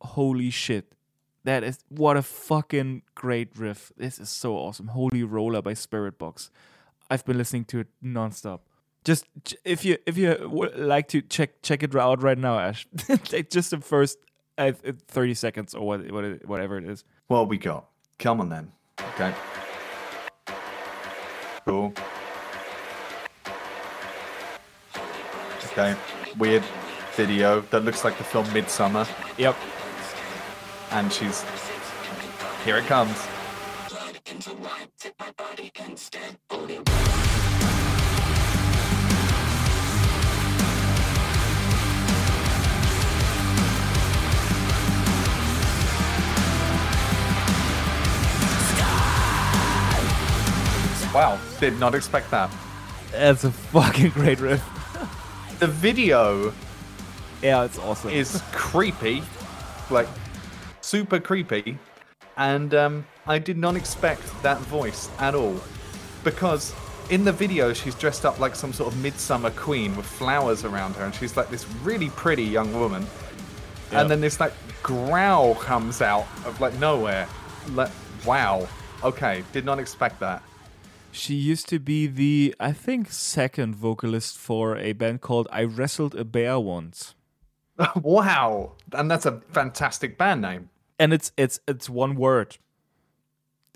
[0.00, 0.92] holy shit.
[1.44, 3.92] That is what a fucking great riff.
[3.96, 4.88] This is so awesome.
[4.88, 6.50] Holy Roller by Spiritbox.
[7.10, 8.60] I've been listening to it nonstop.
[9.04, 9.24] Just
[9.64, 12.86] if you if you would like to check check it out right now, Ash.
[13.50, 14.18] Just the first
[14.58, 14.72] uh,
[15.06, 17.04] thirty seconds or what, what it, whatever it is.
[17.28, 17.86] What we got?
[18.18, 18.72] Come on then.
[19.14, 19.32] Okay.
[21.64, 21.92] Cool.
[25.72, 25.94] Okay.
[26.38, 26.64] Weird
[27.14, 29.06] video that looks like the film Midsommar,
[29.38, 29.56] Yep.
[30.92, 31.44] and she's
[32.64, 32.78] here.
[32.78, 33.16] It comes.
[51.14, 52.50] Wow, did not expect that.
[53.12, 54.62] That's a fucking great riff.
[55.60, 56.52] The video
[57.42, 58.10] Yeah, it's awesome.
[58.10, 59.22] is creepy,
[59.90, 60.08] like
[60.80, 61.78] super creepy,
[62.36, 65.58] and um, I did not expect that voice at all,
[66.26, 66.74] because
[67.08, 70.94] in the video she's dressed up like some sort of midsummer queen with flowers around
[70.96, 73.02] her, and she's like this really pretty young woman,
[73.92, 74.00] Yep.
[74.00, 77.28] and then this like growl comes out of like nowhere,
[77.72, 77.90] like
[78.26, 78.68] wow,
[79.04, 80.42] okay, did not expect that.
[81.12, 86.14] She used to be the, I think, second vocalist for a band called I Wrestled
[86.14, 87.14] a Bear Once.
[88.02, 90.68] wow, and that's a fantastic band name.
[90.98, 92.58] And it's it's it's one word.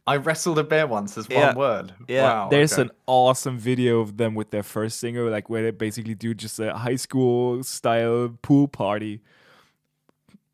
[0.07, 1.55] I wrestled a bear once as one Yeah.
[1.55, 1.93] word.
[2.09, 2.23] Yeah.
[2.23, 2.83] wow, There's okay.
[2.83, 6.59] an awesome video of them with their first singer, like where they basically do just
[6.59, 9.21] a high school style pool party.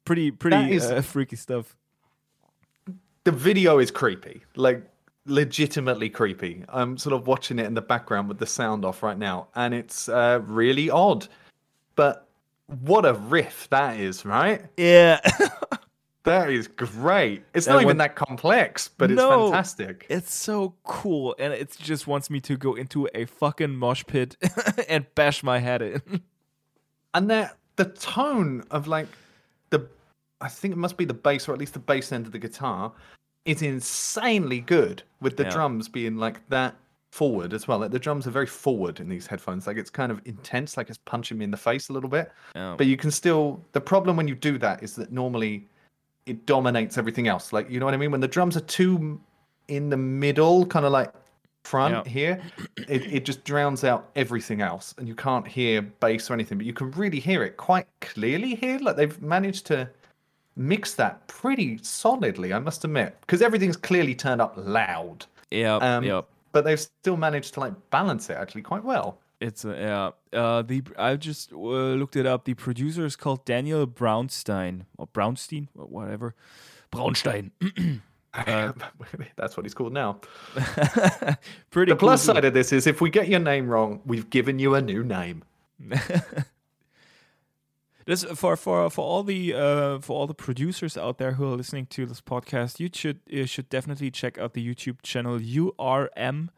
[0.04, 1.76] Pretty pretty is- uh, freaky stuff.
[3.24, 4.84] the video is creepy like
[5.28, 9.18] legitimately creepy i'm sort of watching it in the background with the sound off right
[9.18, 11.26] now and it's uh, really odd
[11.96, 12.28] but
[12.84, 15.18] what a riff that is right Yeah.
[16.26, 19.44] that is great it's And not even that complex but it's No.
[19.46, 24.04] fantastic it's so cool and it just wants me to go into a fucking mosh
[24.06, 24.36] pit
[24.88, 26.20] and bash my head in.
[27.14, 29.08] and that the tone of like
[29.70, 29.86] the
[30.40, 32.38] i think it must be the bass or at least the bass end of the
[32.38, 32.92] guitar
[33.44, 35.50] is insanely good with the Yeah.
[35.50, 36.74] drums being like that
[37.12, 40.10] forward as well like the drums are very forward in these headphones like it's kind
[40.12, 42.74] of intense like it's punching me in the face a little bit Yeah.
[42.76, 45.66] but you can still the problem when you do that is that normally
[46.26, 49.20] it dominates everything else like you know what i mean when the drums are too
[49.68, 51.12] in the middle kind of like
[51.64, 52.12] front Yeah.
[52.12, 52.42] here
[52.88, 56.66] it, it just drowns out everything else and you can't hear bass or anything but
[56.66, 59.88] you can really hear it quite clearly here like they've managed to
[60.58, 65.26] mix that pretty solidly, I must admit, because everything's clearly turned up loud.
[65.50, 66.22] Yeah, Um, yeah.
[66.52, 69.18] But they've still managed to like balance it actually quite well.
[69.40, 70.38] It's a, yeah.
[70.38, 72.44] Uh, the I just uh, looked it up.
[72.44, 76.34] The producer is called Daniel Brownstein or Brownstein, or whatever.
[76.90, 77.50] Brownstein.
[79.36, 80.20] That's what he's called now.
[81.70, 81.92] Pretty.
[81.92, 84.58] The plus cool side of this is if we get your name wrong, we've given
[84.58, 85.44] you a new name.
[88.06, 91.56] This for for for all the uh, for all the producers out there who are
[91.56, 96.50] listening to this podcast, you should you should definitely check out the YouTube channel URM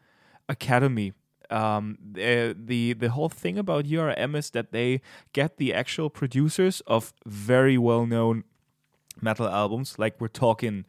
[0.47, 1.13] Academy.
[1.51, 5.01] Um, the, the the whole thing about URM is that they
[5.33, 8.43] get the actual producers of very well known
[9.21, 9.97] metal albums.
[9.97, 10.85] Like we're talking,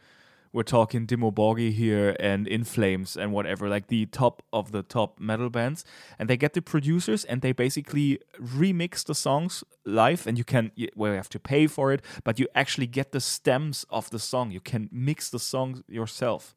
[0.53, 4.83] we're talking Dimmu Borgir here and In Flames and whatever, like the top of the
[4.83, 5.85] top metal bands.
[6.18, 10.27] And they get the producers and they basically remix the songs live.
[10.27, 13.20] And you can, well, you have to pay for it, but you actually get the
[13.20, 14.51] stems of the song.
[14.51, 16.55] You can mix the songs yourself.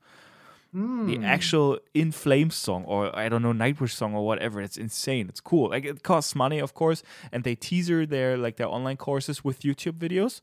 [0.73, 4.59] The actual In Flames song, or I don't know, Nightwish song, or whatever.
[4.59, 5.29] It's insane.
[5.29, 5.69] It's cool.
[5.69, 9.61] Like it costs money, of course, and they teaser their like their online courses with
[9.61, 10.41] YouTube videos.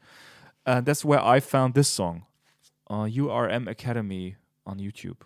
[0.64, 2.27] Uh, that's where I found this song,
[2.88, 5.16] uh, URM Academy on YouTube.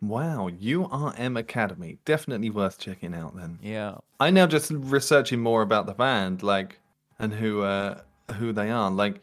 [0.00, 1.98] Wow, URM Academy.
[2.04, 3.58] Definitely worth checking out then.
[3.62, 6.78] Yeah, I now just researching more about the band, like,
[7.18, 8.00] and who uh
[8.38, 8.90] who they are.
[8.90, 9.20] Like,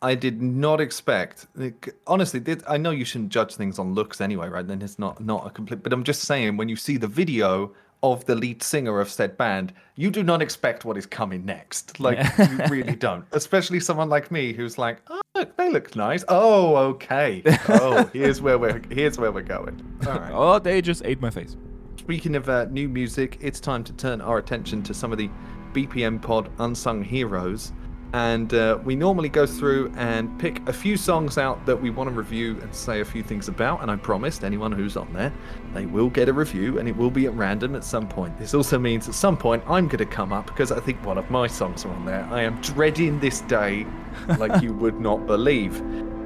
[0.00, 1.46] I did not expect.
[1.54, 4.66] Like, honestly, I know you shouldn't judge things on looks anyway, right?
[4.66, 5.82] Then it's not not a complete.
[5.82, 7.72] But I'm just saying, when you see the video
[8.04, 11.98] of the lead singer of said band, you do not expect what is coming next.
[11.98, 13.24] Like, you really don't.
[13.32, 16.24] Especially someone like me who's like, oh, look, they look nice.
[16.28, 17.42] Oh, okay.
[17.68, 19.84] Oh, here's where we're here's where we're going.
[20.06, 20.32] All right.
[20.32, 21.56] oh, they just ate my face.
[21.96, 25.28] Speaking of uh, new music, it's time to turn our attention to some of the
[25.72, 27.72] BPM Pod unsung heroes.
[28.12, 32.08] And uh, we normally go through and pick a few songs out that we want
[32.08, 33.82] to review and say a few things about.
[33.82, 35.32] And I promised anyone who's on there,
[35.74, 38.38] they will get a review and it will be at random at some point.
[38.38, 41.18] This also means at some point I'm going to come up because I think one
[41.18, 42.26] of my songs are on there.
[42.30, 43.86] I am dreading this day
[44.38, 45.80] like you would not believe.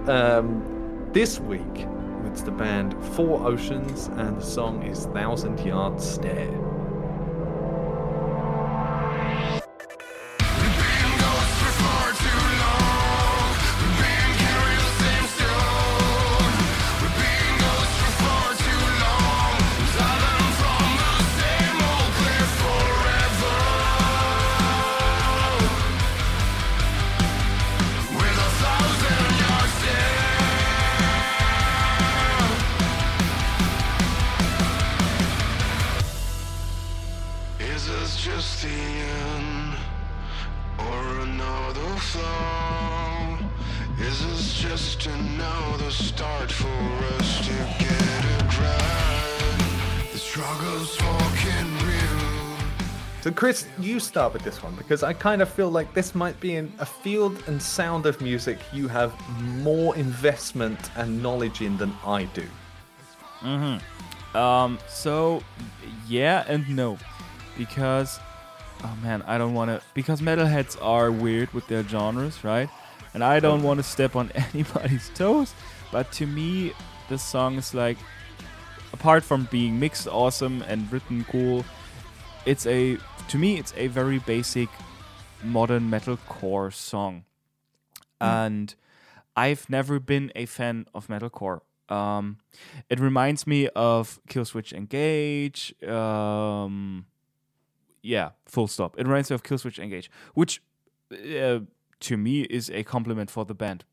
[0.09, 1.87] Um, this week,
[2.27, 6.72] it's the band Four Oceans, and the song is Thousand Yard Stare.
[53.93, 56.73] You start with this one because I kind of feel like this might be in
[56.79, 59.13] a field and sound of music you have
[59.69, 62.47] more investment and knowledge in than I do.
[63.43, 63.81] Mhm.
[64.35, 65.43] Um, so
[66.09, 66.99] yeah and no,
[67.59, 68.19] because
[68.83, 72.71] oh man, I don't want to because metalheads are weird with their genres, right?
[73.15, 75.53] And I don't want to step on anybody's toes,
[75.93, 76.73] but to me,
[77.11, 77.99] this song is like,
[78.95, 81.63] apart from being mixed awesome and written cool,
[82.47, 82.97] it's a
[83.33, 84.69] to me it's a very basic
[85.43, 87.25] modern metalcore song,
[88.21, 88.75] and
[89.35, 91.61] I've never been a fan of metalcore.
[91.89, 92.37] Um,
[92.91, 95.75] it reminds me of Killswitch Engage.
[95.83, 97.07] Um,
[98.03, 98.99] yeah, full stop.
[98.99, 100.61] It reminds me of Killswitch Engage, which
[101.11, 101.61] uh,
[102.01, 103.87] to me is a compliment for the band.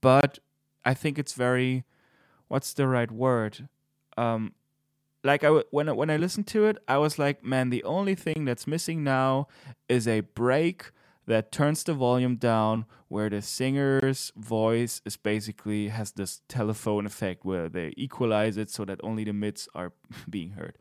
[0.00, 0.38] But
[0.82, 1.84] I think it's very,
[2.48, 3.68] what's the right word?
[4.16, 4.54] Um,
[5.24, 7.82] like I w- when I, when I listened to it, I was like, man, the
[7.84, 9.48] only thing that's missing now
[9.88, 10.92] is a break
[11.26, 17.44] that turns the volume down where the singer's voice is basically has this telephone effect
[17.44, 19.92] where they equalize it so that only the mids are
[20.30, 20.76] being heard.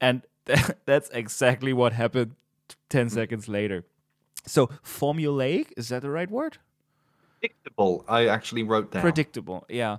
[0.00, 0.22] And
[0.86, 2.36] that's exactly what happened
[2.88, 3.10] 10 mm.
[3.10, 3.84] seconds later.
[4.46, 6.58] So formulaic, is that the right word?
[7.40, 9.02] Predictable, I actually wrote that.
[9.02, 9.96] predictable yeah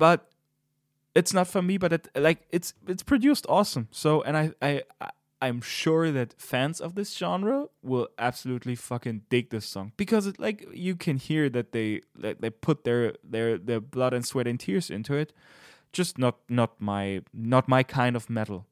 [0.00, 0.29] but
[1.14, 3.88] it's not for me but it like it's it's produced awesome.
[3.90, 5.10] So and i i I-
[5.42, 10.38] i'm sure that fans of this genre will absolutely fucking dig this song because it
[10.38, 14.46] like you can hear that they that they put their their their blood and sweat
[14.46, 15.32] and tears into it.
[15.92, 18.66] Just not not my not my kind of metal.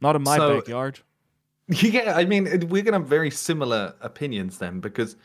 [0.00, 1.00] Not in my So- backyard.
[1.68, 5.16] Yeah, I mean, we're going to have very similar opinions then because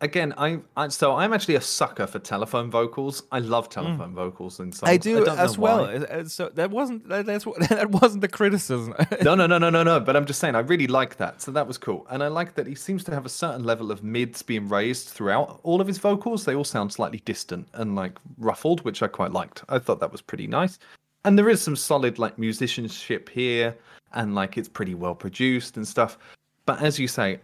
[0.00, 3.24] again, I, I so I'm actually a sucker for telephone vocals.
[3.32, 4.88] I love telephone vocals and songs.
[4.88, 4.92] Mm.
[4.92, 5.86] I do don't as well.
[5.86, 5.94] why.
[5.96, 8.94] Uh, uh, So that wasn't that's what that wasn't the criticism.
[9.22, 10.00] no, no, no, no, no, no.
[10.00, 11.42] But I'm just saying, I really like that.
[11.42, 13.90] So that was cool, and I like that he seems to have a certain level
[13.90, 16.44] of mids being raised throughout all of his vocals.
[16.44, 19.64] They all sound slightly distant and like ruffled, which I quite liked.
[19.68, 20.78] I thought that was pretty nice.
[21.24, 23.76] And there is some solid like musicianship here,
[24.14, 26.18] and like it's pretty well produced and stuff.
[26.64, 27.40] But as you say,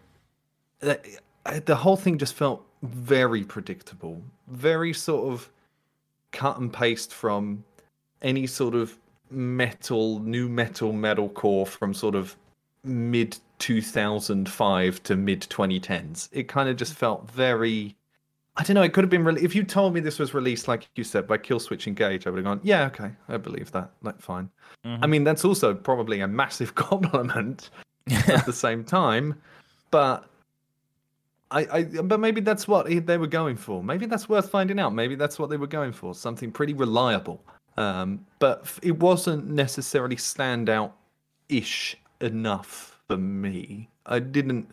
[1.45, 5.51] the, the whole thing just felt very predictable, very sort of
[6.33, 7.65] cut and paste from
[8.23, 8.99] any sort of
[9.31, 12.37] metal, new metal, metalcore from sort of
[12.83, 16.29] mid 2005 to mid 2010s.
[16.33, 17.97] It kind of just felt very.
[18.57, 18.83] I don't know.
[18.83, 19.25] It could have been.
[19.25, 19.43] really.
[19.43, 22.39] if you told me this was released, like you said, by Killswitch Engage, I would
[22.39, 23.91] have gone, "Yeah, okay, I believe that.
[24.03, 24.49] Like, fine."
[24.85, 25.03] Mm-hmm.
[25.03, 27.71] I mean, that's also probably a massive compliment
[28.29, 29.41] at the same time,
[29.91, 30.29] but
[31.51, 33.83] I, I, but maybe that's what they were going for.
[33.85, 34.95] Maybe that's worth finding out.
[34.95, 36.15] Maybe that's what they were going for.
[36.15, 37.41] Something pretty reliable.
[37.77, 43.89] Um, but it wasn't necessarily standout-ish enough for me.
[44.07, 44.71] I didn't,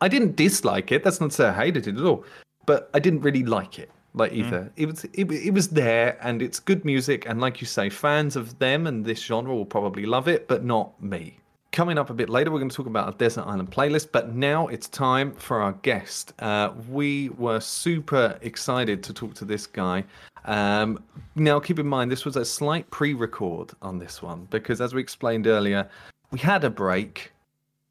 [0.00, 1.04] I didn't dislike it.
[1.04, 2.24] That's not to say I hated it at all,
[2.66, 3.90] but I didn't really like it.
[4.14, 7.66] Like either it was, it, it was there, and it's good music, and like you
[7.66, 11.38] say, fans of them and this genre will probably love it, but not me.
[11.70, 14.34] Coming up a bit later, we're going to talk about a Desert Island playlist, but
[14.34, 16.32] now it's time for our guest.
[16.38, 20.02] Uh, we were super excited to talk to this guy.
[20.46, 21.04] Um,
[21.34, 24.94] now, keep in mind, this was a slight pre record on this one because, as
[24.94, 25.88] we explained earlier,
[26.30, 27.32] we had a break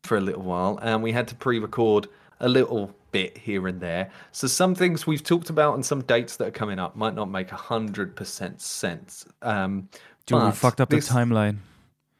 [0.03, 2.07] for a little while and we had to pre record
[2.39, 4.09] a little bit here and there.
[4.31, 7.29] So, some things we've talked about and some dates that are coming up might not
[7.29, 9.25] make 100% sense.
[9.43, 9.87] Um,
[10.25, 11.57] Dude, we fucked up this- the timeline.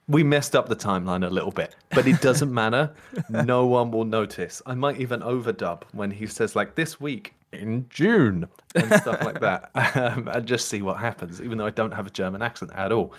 [0.07, 2.91] We messed up the timeline a little bit, but it doesn't matter.
[3.29, 4.61] No one will notice.
[4.65, 9.39] I might even overdub when he says like this week in June and stuff like
[9.41, 11.41] that, um, and just see what happens.
[11.41, 13.13] Even though I don't have a German accent at all.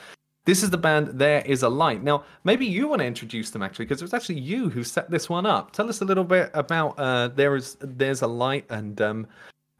[0.45, 2.03] This is the band There Is a Light.
[2.03, 5.11] Now, maybe you want to introduce them actually, because it was actually you who set
[5.11, 5.73] this one up.
[5.73, 9.27] Tell us a little bit about uh, There Is There's a Light and um,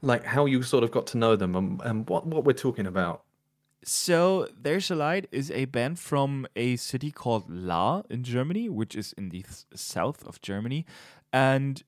[0.03, 2.87] like how you sort of got to know them and, and what what we're talking
[2.87, 3.23] about.
[3.85, 8.95] So There's a Light is a band from a city called Lahr in Germany, which
[8.97, 10.85] is in the s- south of Germany.
[11.33, 11.83] And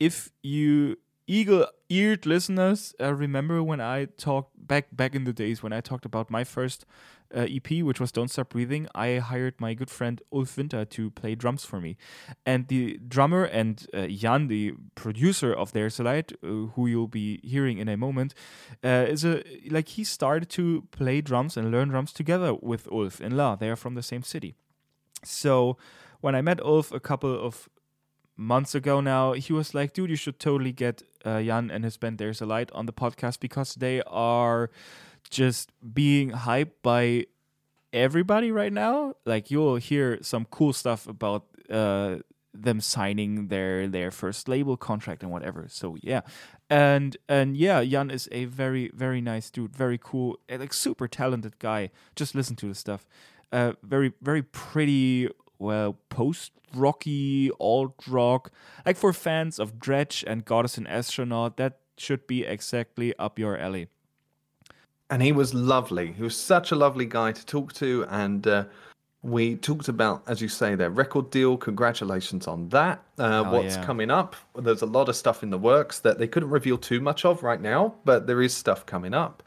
[0.00, 0.96] if you
[1.30, 6.04] eagle-eared listeners uh, remember when I talked back back in the days when I talked
[6.04, 6.84] about my first
[7.32, 11.10] uh, EP, which was Don't Stop Breathing, I hired my good friend Ulf Winter to
[11.10, 11.96] play drums for me.
[12.44, 17.06] And the drummer and uh, Jan, the producer of There's a Light, uh, who you'll
[17.22, 18.34] be hearing in a moment,
[18.82, 23.20] uh, is a like he started to play drums and learn drums together with Ulf
[23.20, 23.56] in Lahr.
[23.56, 24.54] They are from the same city.
[25.22, 25.76] So
[26.20, 27.68] when I met Ulf a couple of
[28.40, 31.96] months ago now, he was like, dude, you should totally get uh, Jan and his
[31.96, 34.70] band There's a Light on the podcast because they are
[35.28, 37.26] just being hyped by
[37.92, 39.14] everybody right now.
[39.26, 42.16] Like you'll hear some cool stuff about uh,
[42.54, 45.66] them signing their their first label contract and whatever.
[45.68, 46.22] So yeah,
[46.68, 51.58] and and yeah, Jan is a very very nice dude, very cool, like super talented
[51.58, 51.90] guy.
[52.16, 53.06] Just listen to the stuff.
[53.52, 55.28] Uh, very very pretty.
[55.60, 58.50] Well, post rocky, alt rock,
[58.84, 63.38] like for fans of Dredg and God Is an Astronaut, that should be exactly up
[63.38, 63.88] your alley.
[65.10, 66.12] and he was lovely.
[66.12, 68.64] He was such a lovely guy to talk to, and uh,
[69.22, 71.56] we talked about, as you say, their record deal.
[71.56, 73.02] Congratulations on that.
[73.18, 73.84] Uh, what's yeah.
[73.84, 74.36] coming up?
[74.56, 77.42] There's a lot of stuff in the works that they couldn't reveal too much of
[77.42, 79.42] right now, but there is stuff coming up,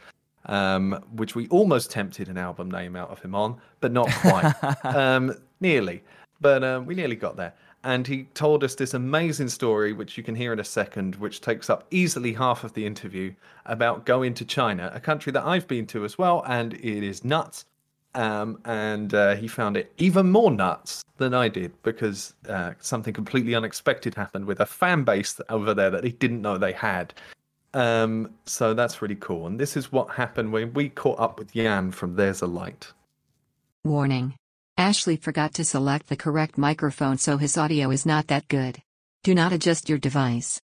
[0.45, 4.53] um, which we almost tempted an album name out of him on, but not quite.
[4.83, 5.33] um,
[5.63, 6.03] nearly,
[6.39, 7.53] but um, we nearly got there.
[7.83, 11.41] And he told us this amazing story, which you can hear in a second, which
[11.41, 13.33] takes up easily half of the interview
[13.65, 17.25] about going to China, a country that I've been to as well, and it is
[17.25, 17.65] nuts.
[18.15, 23.13] Um, and uh, he found it even more nuts than I did because uh, something
[23.13, 27.13] completely unexpected happened with a fan base over there that he didn't know they had.
[27.73, 29.47] Um, so that's really cool.
[29.47, 32.93] And this is what happened when we caught up with Jan from There's a Light.
[33.83, 34.35] Warning.
[34.77, 38.81] Ashley forgot to select the correct microphone so his audio is not that good.
[39.23, 40.59] Do not adjust your device.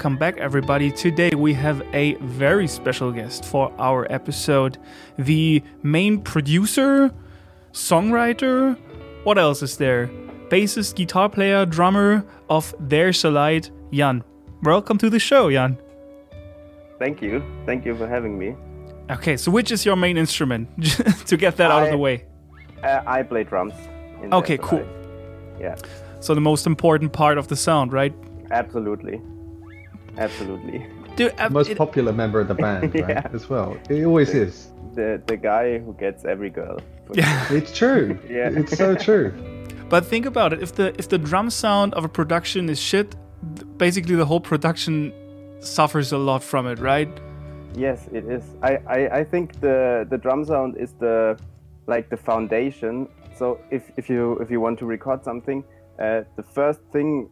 [0.00, 0.90] Welcome back, everybody.
[0.90, 4.78] Today we have a very special guest for our episode
[5.18, 7.10] the main producer,
[7.74, 8.78] songwriter,
[9.24, 10.06] what else is there?
[10.48, 14.24] Bassist, guitar player, drummer of There's a Light, Jan.
[14.62, 15.76] Welcome to the show, Jan.
[16.98, 17.44] Thank you.
[17.66, 18.56] Thank you for having me.
[19.10, 20.66] Okay, so which is your main instrument?
[21.26, 22.24] to get that out of the way.
[22.82, 23.74] Uh, I play drums.
[24.32, 24.86] Okay, cool.
[25.60, 25.76] Yeah,
[26.20, 28.14] So, the most important part of the sound, right?
[28.50, 29.20] absolutely.
[30.20, 30.86] Absolutely.
[31.16, 33.08] Do, uh, Most it- popular member of the band, right?
[33.08, 33.26] Yeah.
[33.32, 33.76] As well.
[33.88, 34.68] It always is.
[34.94, 36.78] The the guy who gets every girl.
[37.14, 37.52] Yeah.
[37.58, 38.06] It's true.
[38.38, 38.50] Yeah.
[38.60, 39.32] It's so true.
[39.88, 43.08] But think about it: if the if the drum sound of a production is shit,
[43.78, 45.12] basically the whole production
[45.60, 47.08] suffers a lot from it, right?
[47.76, 48.44] Yes, it is.
[48.62, 51.36] I, I, I think the the drum sound is the
[51.86, 53.08] like the foundation.
[53.38, 55.64] So if, if you if you want to record something,
[55.98, 57.28] uh, the first thing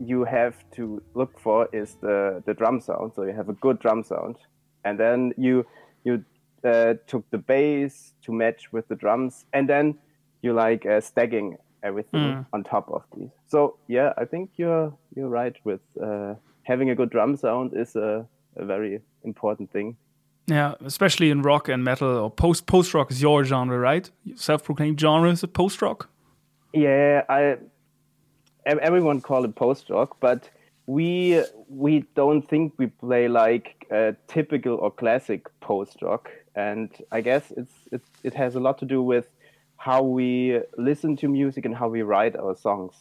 [0.00, 3.12] you have to look for is the the drum sound.
[3.14, 4.36] So you have a good drum sound,
[4.84, 5.64] and then you
[6.04, 6.24] you
[6.64, 9.94] uh, took the bass to match with the drums, and then
[10.42, 12.46] you like uh, stacking everything Mm.
[12.52, 13.30] on top of these.
[13.46, 17.96] So yeah, I think you're you're right with uh, having a good drum sound is
[17.96, 18.26] a,
[18.56, 19.96] a very important thing.
[20.48, 24.10] Yeah, especially in rock and metal or post post rock is your genre, right?
[24.34, 26.08] Self-proclaimed genre is it post rock?
[26.72, 27.56] Yeah, I
[28.66, 30.50] everyone call it post rock, but
[30.86, 37.20] we we don't think we play like uh, typical or classic post rock, and I
[37.20, 39.26] guess it's it it has a lot to do with
[39.76, 42.94] how we listen to music and how we write our songs,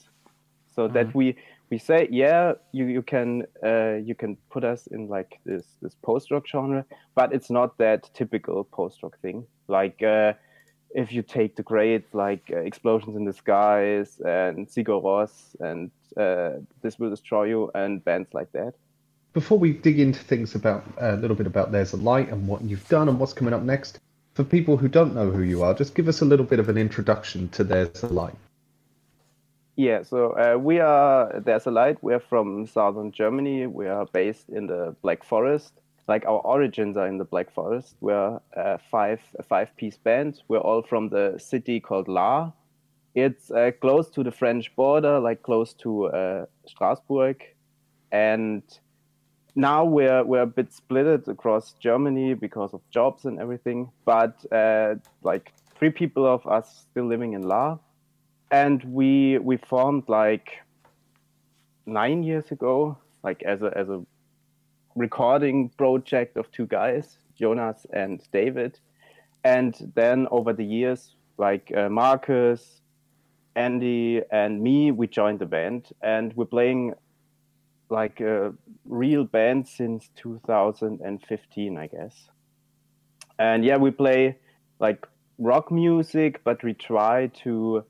[0.76, 1.36] so that we
[1.72, 5.95] we say yeah you you can uh, you can put us in like this this
[6.01, 6.86] post rock genre,
[7.16, 9.45] but it's not that typical post rock thing.
[9.68, 10.01] Like.
[10.03, 10.34] Uh,
[10.95, 15.91] if you take the great like uh, explosions in the skies and Sigur Rós and
[16.17, 18.73] uh, this will destroy you and bands like that.
[19.33, 22.61] Before we dig into things about a little bit about There's a Light and what
[22.63, 23.99] you've done and what's coming up next,
[24.33, 26.69] for people who don't know who you are, just give us a little bit of
[26.69, 28.35] an introduction to There's a Light.
[29.75, 33.67] yeah so uh, we are there's a light we're from southern germany.
[33.67, 35.73] We are based in the black forest
[36.08, 40.41] like our origins are in the black forest we're a five a five piece band.
[40.47, 42.53] We're all from the city called Lahr.
[43.16, 47.41] It's uh, close to the french border like close to uh, strasbourg.
[48.12, 48.64] And
[49.56, 53.89] now we're we're a bit splitted across Germany because of jobs and everything.
[54.06, 57.80] But uh, like three people of us still living in Lahr,
[58.51, 60.60] and we we formed like
[61.86, 64.06] nine years ago, like as a as a
[64.95, 68.79] recording project of two guys, Jonas and David,
[69.43, 72.81] and then over the years, like uh, Marcus,
[73.55, 76.93] Andy, and me, we joined the band, and we're playing
[77.89, 78.53] like a
[78.85, 82.29] real band since 2015, I guess.
[83.37, 84.37] And yeah, we play
[84.79, 85.05] like
[85.37, 87.83] rock music, but we try to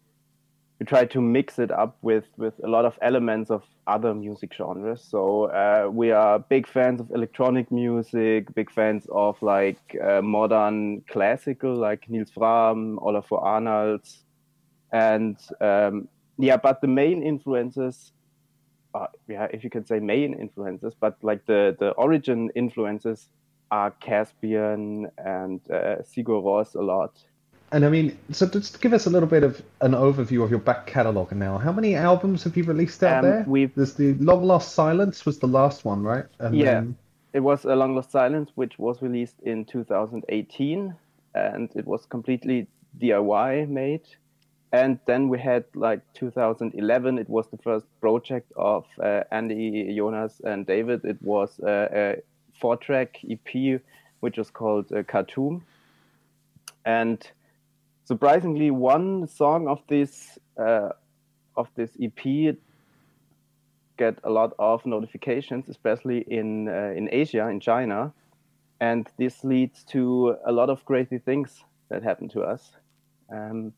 [0.80, 4.54] we try to mix it up with with a lot of elements of other music
[4.54, 5.02] genres.
[5.02, 11.02] So uh, we are big fans of electronic music, big fans of like uh, modern
[11.10, 14.24] classical, like Nils Frahm, Olafur Arnalds,
[14.92, 16.08] and um,
[16.38, 16.58] yeah.
[16.58, 18.12] But the main influences
[18.96, 23.30] uh, yeah, if you can say main influences, but like the the origin influences
[23.72, 27.14] are Caspian and uh, Sigur Rós a lot.
[27.76, 30.60] And I mean, so just give us a little bit of an overview of your
[30.62, 31.58] back catalogue now.
[31.58, 33.44] How many albums have you released out Um, there?
[33.46, 36.24] we've- There's the Long Lost Silence was the last one, right?
[36.40, 36.76] And Yeah.
[36.76, 36.96] then-
[37.34, 40.96] It was A Long Lost Silence, which was released in 2018,
[41.34, 42.68] and it was completely
[42.98, 44.04] DIY made.
[44.72, 47.18] And then we had like 2011.
[47.20, 51.04] It was the first project of uh, Andy, Jonas, and David.
[51.04, 52.22] It was uh, a
[52.54, 53.82] four-track EP,
[54.22, 55.62] which was called uh, Khartoum.
[56.86, 57.20] And
[58.06, 60.90] surprisingly, one song of this uh,
[61.58, 62.56] of this EP
[63.98, 68.14] get a lot of notifications, especially in uh, in Asia, in China,
[68.80, 72.72] and this leads to a lot of crazy things that happen to us.
[73.32, 73.74] Um,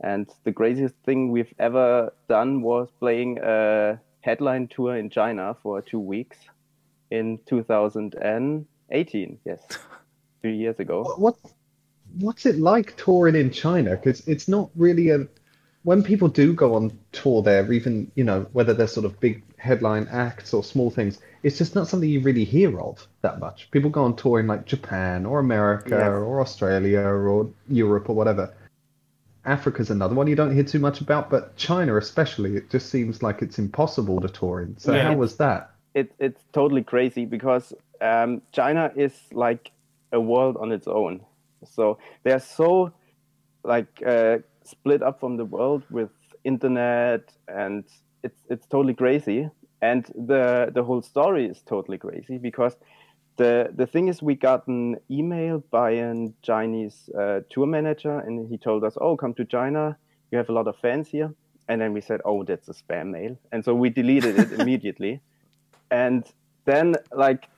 [0.00, 5.82] and the craziest thing we've ever done was playing a headline tour in China for
[5.82, 6.38] two weeks
[7.10, 9.38] in 2018.
[9.44, 9.60] Yes,
[10.40, 11.02] three years ago.
[11.02, 11.36] What, what
[12.14, 13.90] what's it like touring in China?
[13.90, 15.26] Because it's not really a
[15.84, 19.42] when people do go on tour there, even you know whether they're sort of big
[19.58, 23.70] headline acts or small things, it's just not something you really hear of that much.
[23.70, 26.08] People go on tour in like Japan or America Yes.
[26.08, 28.54] or Australia or Europe or whatever.
[29.44, 33.22] Africa's another one you don't hear too much about, but China especially, it just seems
[33.22, 34.76] like it's impossible to tour in.
[34.78, 35.04] So Yeah.
[35.04, 35.70] how was that?
[35.94, 39.72] it, it's totally crazy because um, China is like
[40.12, 41.24] a world on its own.
[41.64, 42.92] So they're so
[43.64, 46.10] like uh, split up from the world with
[46.44, 47.84] internet, and
[48.22, 49.48] it's it's totally crazy.
[49.80, 52.76] And the the whole story is totally crazy because
[53.36, 58.48] the the thing is we got an email by a Chinese uh, tour manager, and
[58.48, 59.96] he told us, "Oh, come to China.
[60.30, 61.32] You have a lot of fans here."
[61.68, 65.20] And then we said, "Oh, that's a spam mail," and so we deleted it immediately.
[65.90, 66.24] And
[66.64, 67.48] then, like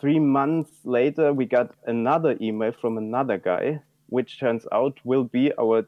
[0.00, 5.52] three months later, we got another email from another guy, which turns out will be
[5.58, 5.86] our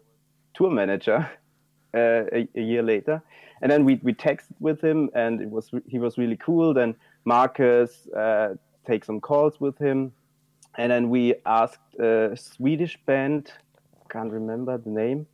[0.54, 1.30] tour manager
[1.94, 3.22] uh, a, a year later.
[3.62, 6.72] And then we, we texted with him, and it was he was really cool.
[6.72, 6.94] Then
[7.24, 8.54] Marcus uh,
[8.86, 10.12] take some calls with him,
[10.78, 13.52] and then we asked a Swedish band,
[14.08, 15.26] can't remember the name,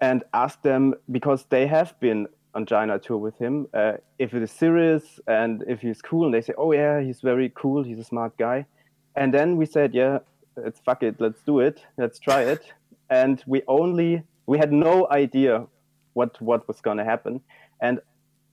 [0.00, 4.42] and asked them because they have been on China tour with him uh, if it
[4.42, 6.24] is serious and if he's cool.
[6.24, 7.84] And they say, "Oh yeah, he's very cool.
[7.84, 8.66] He's a smart guy."
[9.14, 10.18] And then we said, "Yeah,
[10.56, 11.20] it's fuck it.
[11.20, 11.84] Let's do it.
[11.98, 12.62] Let's try it."
[13.08, 15.66] And we only we had no idea
[16.14, 17.40] what what was going to happen,
[17.80, 18.00] and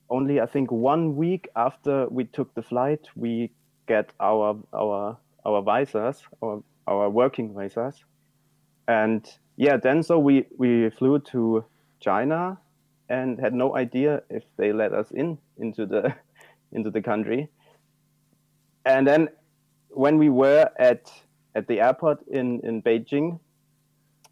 [0.10, 3.50] only I think one week after we took the flight, we
[3.88, 7.96] get our our our visas, or our working visas,
[8.88, 9.22] and
[9.58, 11.66] yeah, then so we we flew to
[12.00, 12.60] China
[13.10, 16.14] and had no idea if they let us in into the
[16.72, 17.50] into the country.
[18.86, 19.30] And then
[19.90, 21.12] when we were at
[21.56, 23.40] at the airport in in Beijing,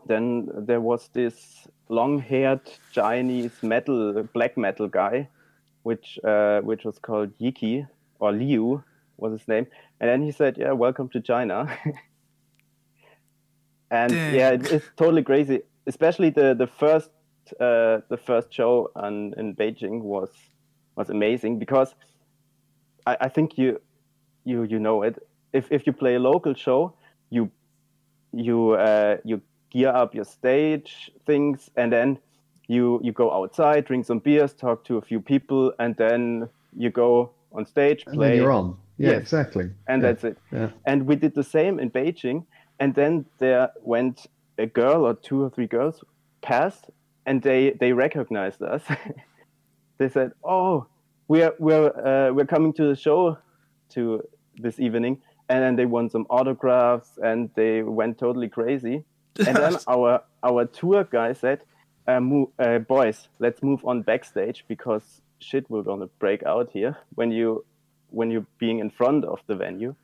[0.08, 2.62] then there was this long-haired
[2.92, 5.28] Chinese metal black metal guy,
[5.84, 7.88] which uh, which was called Yiki
[8.20, 8.84] or Liu
[9.18, 9.68] was his name.
[10.00, 11.68] And then he said, "Yeah, welcome to China."
[13.92, 14.34] and Dang.
[14.34, 15.62] yeah, it, it's totally crazy.
[15.86, 17.10] Especially the the first
[17.60, 20.30] uh, the first show on, in Beijing was
[20.96, 21.96] was amazing because
[23.06, 23.80] I, I think you
[24.44, 25.18] you you know it.
[25.54, 26.94] If if you play a local show,
[27.30, 27.50] you
[28.34, 32.18] you uh, you gear up your stage things, and then
[32.68, 36.90] you you go outside, drink some beers, talk to a few people, and then you
[36.90, 38.78] go on stage, And then you're on.
[38.98, 39.22] Yeah, Yes.
[39.22, 39.70] exactly.
[39.88, 40.08] and Yeah.
[40.12, 40.38] that's it.
[40.52, 40.70] Yeah.
[40.86, 42.46] And we did the same in Beijing.
[42.80, 44.28] And then there went
[44.58, 46.04] a girl or two or three girls
[46.42, 46.90] past,
[47.26, 48.84] and they they recognized us.
[49.98, 50.88] they said, "Oh,
[51.28, 53.38] we're we're uh, we're coming to the show
[53.90, 54.24] to
[54.58, 59.04] this evening." And then they won some autographs, and they went totally crazy.
[59.48, 61.62] And then our our tour guy said,
[62.08, 66.98] uh, mo- uh, "Boys, let's move on backstage because shit will gonna break out here
[67.16, 67.66] when you
[68.10, 69.96] when you're being in front of the venue."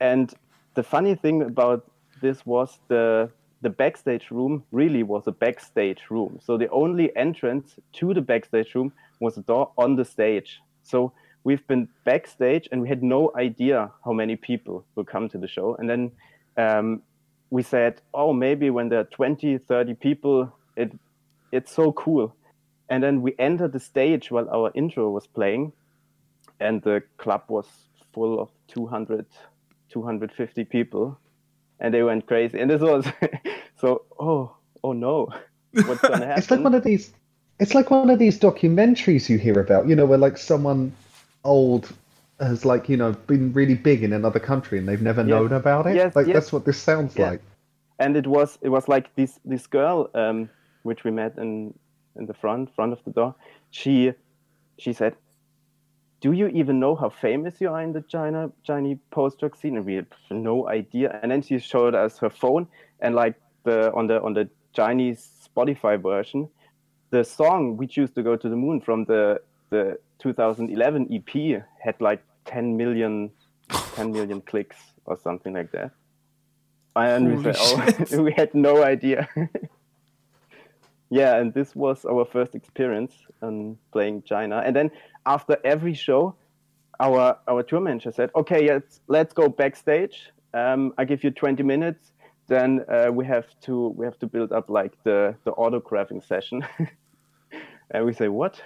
[0.00, 0.32] And
[0.74, 1.90] the funny thing about
[2.20, 3.30] this was the
[3.60, 6.38] the backstage room really was a backstage room.
[6.42, 10.60] So the only entrance to the backstage room was a door on the stage.
[10.82, 11.12] So
[11.44, 15.48] we've been backstage and we had no idea how many people will come to the
[15.48, 15.74] show.
[15.76, 16.12] And then
[16.56, 17.02] um,
[17.50, 20.92] we said, oh, maybe when there are 20, 30 people, it
[21.50, 22.34] it's so cool.
[22.88, 25.72] And then we entered the stage while our intro was playing,
[26.60, 27.66] and the club was
[28.12, 29.26] full of 200,
[29.90, 31.18] 250 people,
[31.80, 32.58] and they went crazy.
[32.58, 33.06] And this was
[33.80, 35.28] so, oh, oh no,
[35.84, 36.38] what's gonna happen?
[36.38, 37.12] It's like one of these.
[37.60, 40.92] It's like one of these documentaries you hear about, you know, where like someone
[41.44, 41.92] old
[42.40, 45.28] has like you know been really big in another country and they've never Yes.
[45.30, 45.96] known about it.
[45.96, 46.34] Yes, like yes.
[46.34, 47.30] that's what this sounds Yeah.
[47.30, 47.42] like.
[47.98, 50.48] and it was it was like this this girl um,
[50.84, 51.74] which we met in
[52.16, 53.34] in the front front of the door.
[53.70, 54.12] She
[54.78, 55.14] she said,
[56.20, 59.76] "Do you even know how famous you are in the China Chinese post rock scene?"
[59.76, 61.18] And we had no idea.
[61.22, 62.66] And then she showed us her phone
[63.00, 66.48] and like the on the on the Chinese Spotify version,
[67.10, 69.40] the song "We Choose to Go to the Moon" from the
[69.70, 73.30] the 2011 EP had like 10 million
[73.68, 75.90] 10 million clicks or something like that.
[76.96, 79.28] And we Holy said, oh, we had no idea.
[81.10, 84.62] yeah, and this was our first experience on playing China.
[84.64, 84.90] And then
[85.26, 86.34] after every show,
[87.00, 90.30] our our tour manager said, "Okay, yes, let's go backstage.
[90.54, 92.12] Um, I give you 20 minutes.
[92.46, 96.66] Then uh, we have to we have to build up like the the autographing session."
[97.90, 98.60] and we say, "What?"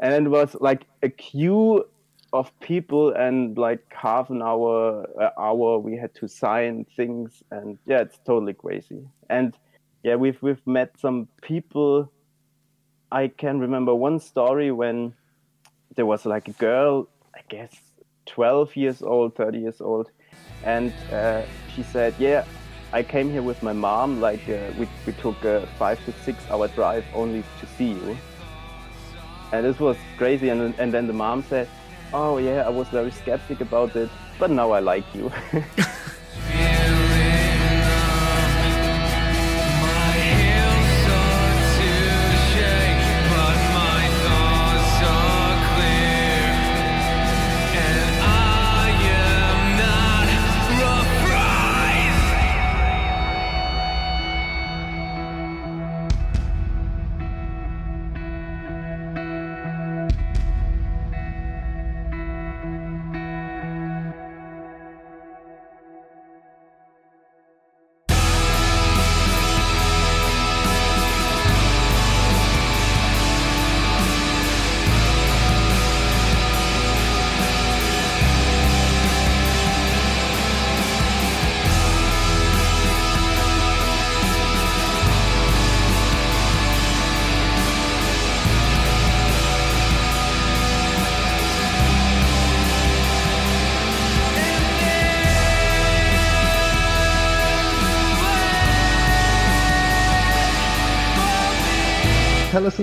[0.00, 1.84] And it was like a queue
[2.32, 5.06] of people and like half an hour
[5.38, 9.56] hour we had to sign things and yeah it's totally crazy and
[10.06, 12.08] yeah we've we've met some people
[13.10, 15.12] i can remember one story when
[15.96, 17.72] there was like a girl i guess
[18.26, 20.10] 12 years old 30 years old
[20.64, 21.42] and uh,
[21.74, 22.44] she said yeah
[22.92, 24.20] I came here with my mom.
[24.20, 28.16] Like uh, we we took a five to six hour drive only to see you,
[29.52, 30.48] and this was crazy.
[30.50, 31.68] And and then the mom said,
[32.14, 35.32] "Oh yeah, I was very skeptic about it, but now I like you."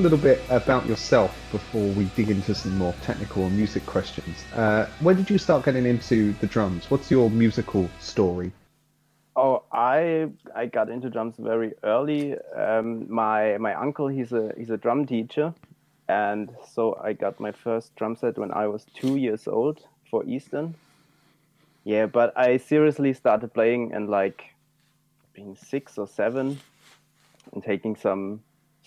[0.04, 4.44] little bit about yourself before we dig into some more technical music questions.
[4.54, 6.92] Uh, when did you start getting into the drums?
[6.92, 8.52] What's your musical story?
[9.38, 12.36] Oh, I I got into drums very early.
[12.54, 15.54] Um, my my uncle he's a he's a drum teacher,
[16.10, 20.26] and so I got my first drum set when I was two years old for
[20.26, 20.76] Eastern.
[21.86, 24.44] Yeah, but I seriously started playing and like
[25.34, 26.60] being six or seven,
[27.54, 28.42] and taking some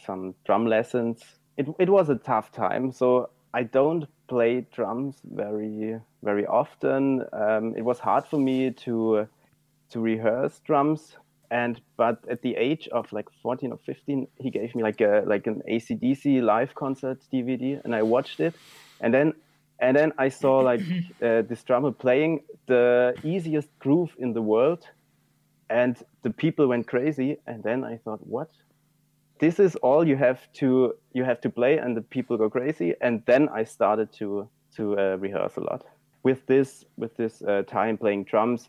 [0.06, 1.22] some drum lessons.
[1.56, 7.24] It it was a tough time, so I don't play drums very very often.
[7.32, 9.28] Um, it was hard for me to
[9.90, 11.16] to rehearse drums
[11.50, 15.22] and but at the age of like 14 or 15 he gave me like a
[15.26, 18.54] like an acdc live concert dvd and i watched it
[19.00, 19.32] and then
[19.78, 20.80] and then i saw like
[21.22, 24.86] uh, this drummer playing the easiest groove in the world
[25.70, 28.50] and the people went crazy and then i thought what
[29.38, 32.94] this is all you have to you have to play and the people go crazy.
[33.00, 35.84] And then i started to to uh, rehearse a lot.
[36.22, 38.68] With this with this uh, time playing drums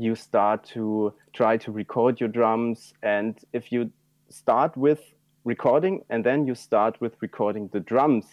[0.00, 2.94] you start to try to record your drums.
[3.02, 3.90] And if you
[4.28, 5.00] start with
[5.44, 8.26] recording and then you start with recording the drums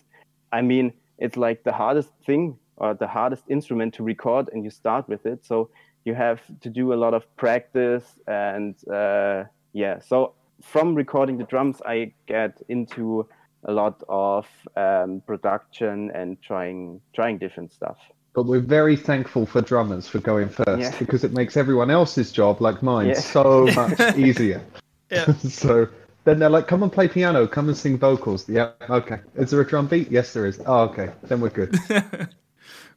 [0.52, 4.70] i mean it's like the hardest thing or the hardest instrument to record and you
[4.70, 5.46] start with it.
[5.46, 5.70] So
[6.04, 10.00] you have to do a lot of practice and uh, yeah.
[10.00, 13.28] So from recording the drums i get into
[13.68, 14.46] a lot of
[14.78, 17.98] um, production and trying trying different stuff
[18.36, 21.00] But we're very thankful for drummers for going first Yeah.
[21.00, 23.22] because it makes everyone else's job, like mine, Yeah.
[23.22, 24.62] so much easier.
[25.10, 25.32] Yeah.
[25.64, 25.88] so
[26.26, 28.50] then they're like, come and play piano, come and sing vocals.
[28.50, 29.20] Yeah, okay.
[29.36, 30.12] Is there a drum beat?
[30.12, 30.60] Yes, there is.
[30.68, 31.10] Oh, okay.
[31.30, 31.72] Then we're good.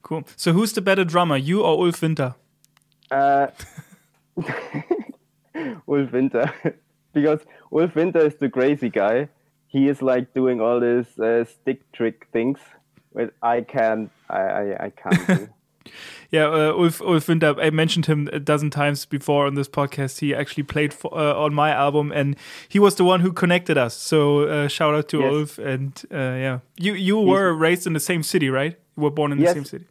[0.02, 0.22] Cool.
[0.36, 2.34] So who's the better drummer, you or Ulf Winter?
[3.10, 3.48] Uh,
[5.88, 6.52] Ulf Winter,
[7.20, 7.40] because
[7.72, 9.28] Ulf Winter is the crazy guy.
[9.66, 12.58] He is like doing all these uh, stick trick things,
[13.14, 14.10] but I can't.
[14.30, 15.48] I I, I can't do.
[16.30, 20.20] Yeah, uh, Ulf, Ulf Winter, I mentioned him a dozen times before on this podcast.
[20.20, 22.36] He actually played for, uh, on my album, and
[22.68, 23.94] he was the one who connected us.
[23.94, 25.32] So uh, shout out to Yes.
[25.32, 25.58] Ulf.
[25.58, 28.76] And uh, yeah, you you were raised in the same city, right?
[28.96, 29.54] You were born in the Yes.
[29.54, 29.86] same city.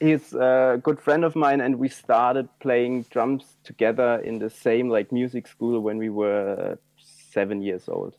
[0.00, 4.88] He's a good friend of mine, and we started playing drums together in the same
[4.88, 8.16] like music school when we were seven years old.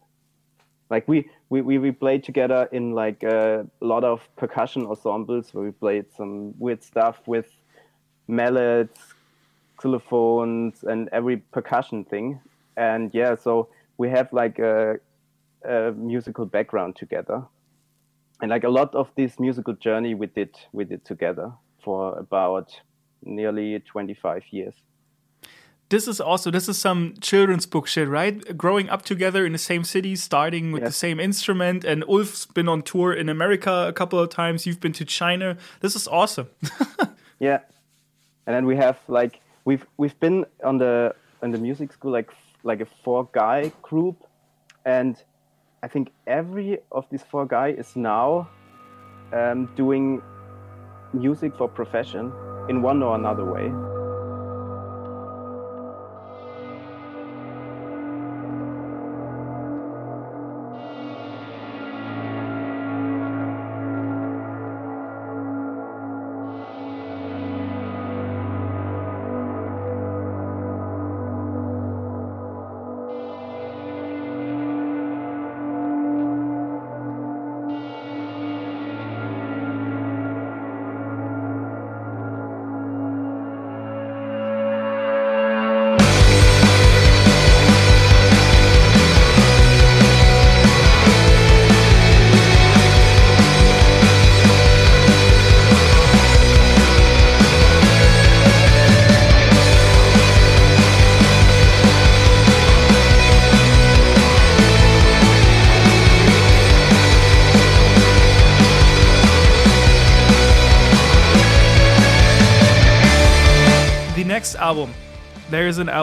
[0.91, 5.63] Like we we, we, we played together in like a lot of percussion ensembles where
[5.63, 7.49] we played some weird stuff with
[8.27, 8.99] mallets,
[9.79, 12.39] xylophones, and every percussion thing.
[12.77, 14.99] And yeah, so we have like a,
[15.65, 17.43] a musical background together
[18.41, 21.51] and like a lot of this musical journey we did we did together
[21.83, 22.71] for about
[23.23, 24.73] nearly 25 years
[25.89, 28.57] This is also this is some children's book shit, right?
[28.57, 32.69] Growing up together in the same city, starting with the same instrument, and Ulf's been
[32.69, 34.65] on tour in America a couple of times.
[34.65, 35.57] You've been to China.
[35.81, 36.47] This is awesome.
[37.39, 37.59] yeah
[38.45, 42.31] and then we have like we've we've been on the on the music school like
[42.63, 44.17] like a four guy group
[44.85, 45.23] and
[45.83, 48.47] i think every of these four guy is now
[49.33, 50.21] um, doing
[51.13, 52.31] music for profession
[52.69, 53.71] in one or another way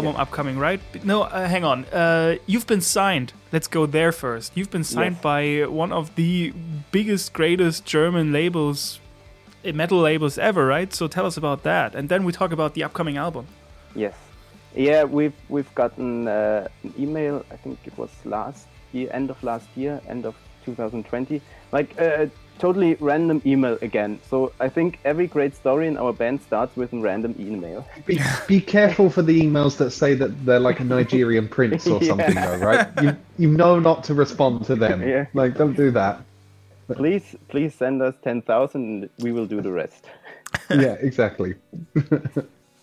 [0.01, 0.81] There is an album upcoming, right?
[1.05, 1.85] No, uh, hang on.
[1.87, 3.33] Uh, you've been signed.
[3.53, 4.53] Let's go there first.
[4.57, 5.23] You've been signed Yes.
[5.23, 6.53] by one of the
[6.93, 9.01] biggest, greatest German labels,
[9.65, 10.93] uh, metal labels ever, right?
[10.95, 13.47] So tell us about that, and then we talk about the upcoming album.
[13.95, 14.15] Yes.
[14.75, 17.43] Yeah, we've we've gotten uh, an email.
[17.51, 20.35] I think it was last year, end of last year, end of
[20.65, 21.41] 2020.
[21.73, 24.19] Like a totally random email again.
[24.31, 27.87] So I think every great story in our band starts with a random email.
[28.07, 31.99] Be, be careful for the emails that say that they're like a Nigerian prince or
[32.03, 32.09] Yeah.
[32.09, 32.89] something, though, right?
[33.03, 35.03] You you know not to respond to them.
[35.03, 35.27] Yeah.
[35.35, 36.21] Like, don't do that.
[36.89, 40.05] please, please send us 10,000 and we will do the rest.
[40.71, 41.55] Yeah, exactly.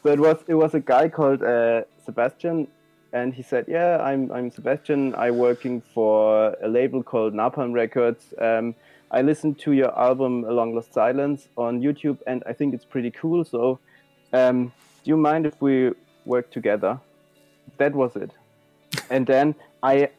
[0.04, 2.68] So it was it was a guy called uh, Sebastian,
[3.12, 5.16] and he said, "Yeah, I'm I'm Sebastian.
[5.16, 8.34] I'm working for a label called Napalm Records.
[8.40, 8.76] Um,
[9.12, 12.86] I listened to your album A Long Lost Silence on YouTube, and I think it's
[12.86, 13.46] pretty cool.
[13.46, 13.80] So,
[14.34, 15.92] um, do you mind if we
[16.26, 17.00] work together?"
[17.78, 18.32] That was it.
[19.10, 20.10] and then I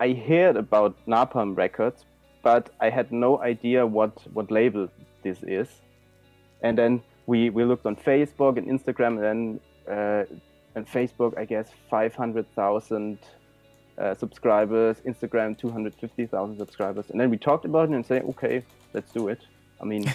[0.00, 2.04] I heard about Napalm Records,
[2.42, 4.88] but I had no idea what what label
[5.22, 5.68] this is.
[6.62, 10.24] And then we, we looked on Facebook and Instagram, and then uh,
[10.74, 13.18] and Facebook, I guess, 500,000
[14.02, 17.10] uh, subscribers, Instagram, 250,000 subscribers.
[17.10, 19.40] And then we talked about it and say, okay, let's do it.
[19.80, 20.12] I mean,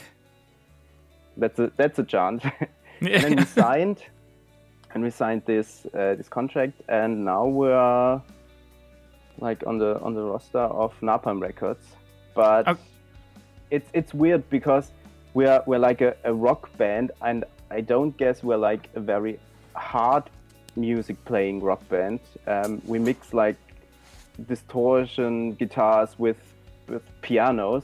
[1.37, 2.43] that's a, that's a chance.
[2.99, 4.03] and then we signed,
[4.93, 8.21] and we signed this uh, this contract, and now we're
[9.39, 11.85] like on the on the roster of Napalm Records.
[12.33, 12.79] But Ok.
[13.71, 14.91] it's it's weird because
[15.33, 19.39] we're we're like a, a rock band, and I don't guess we're like a very
[19.75, 20.23] hard
[20.75, 22.19] music playing rock band.
[22.47, 23.57] Um, we mix like
[24.47, 26.37] distortion guitars with
[26.87, 27.83] with pianos,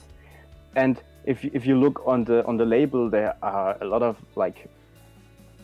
[0.75, 4.17] and if if you look on the on the label, there are a lot of
[4.35, 4.69] like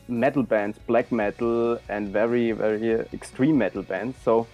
[0.07, 4.17] metal bands, black metal, and very very uh, extreme metal bands.
[4.23, 4.47] So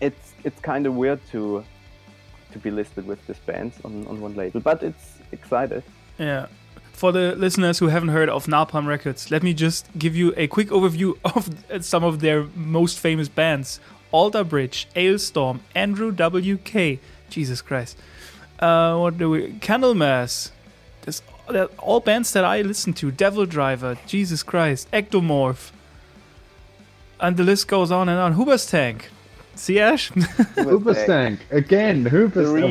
[0.00, 1.64] it's it's kind of weird to
[2.52, 5.82] to be listed with these bands on, on one label, but it's excited.
[6.18, 6.46] Yeah.
[6.92, 10.46] For the listeners who haven't heard of Napalm Records, let me just give you a
[10.46, 13.80] quick overview of some of their most famous bands
[14.12, 17.00] Alter Bridge, Alestorm, Andrew W.K.
[17.30, 17.96] Jesus Christ.
[18.60, 19.52] Uh, what do we.
[19.54, 20.50] Candlemass.
[21.02, 23.10] There's they're all bands that I listen to.
[23.10, 25.72] Devil Driver, Jesus Christ, Ektomorf.
[27.18, 28.32] And the list goes on and on.
[28.32, 29.10] Hoover's Tank.
[29.54, 30.10] See, Ash?
[30.10, 32.04] Hoobastank again.
[32.04, 32.70] The Hoobastank.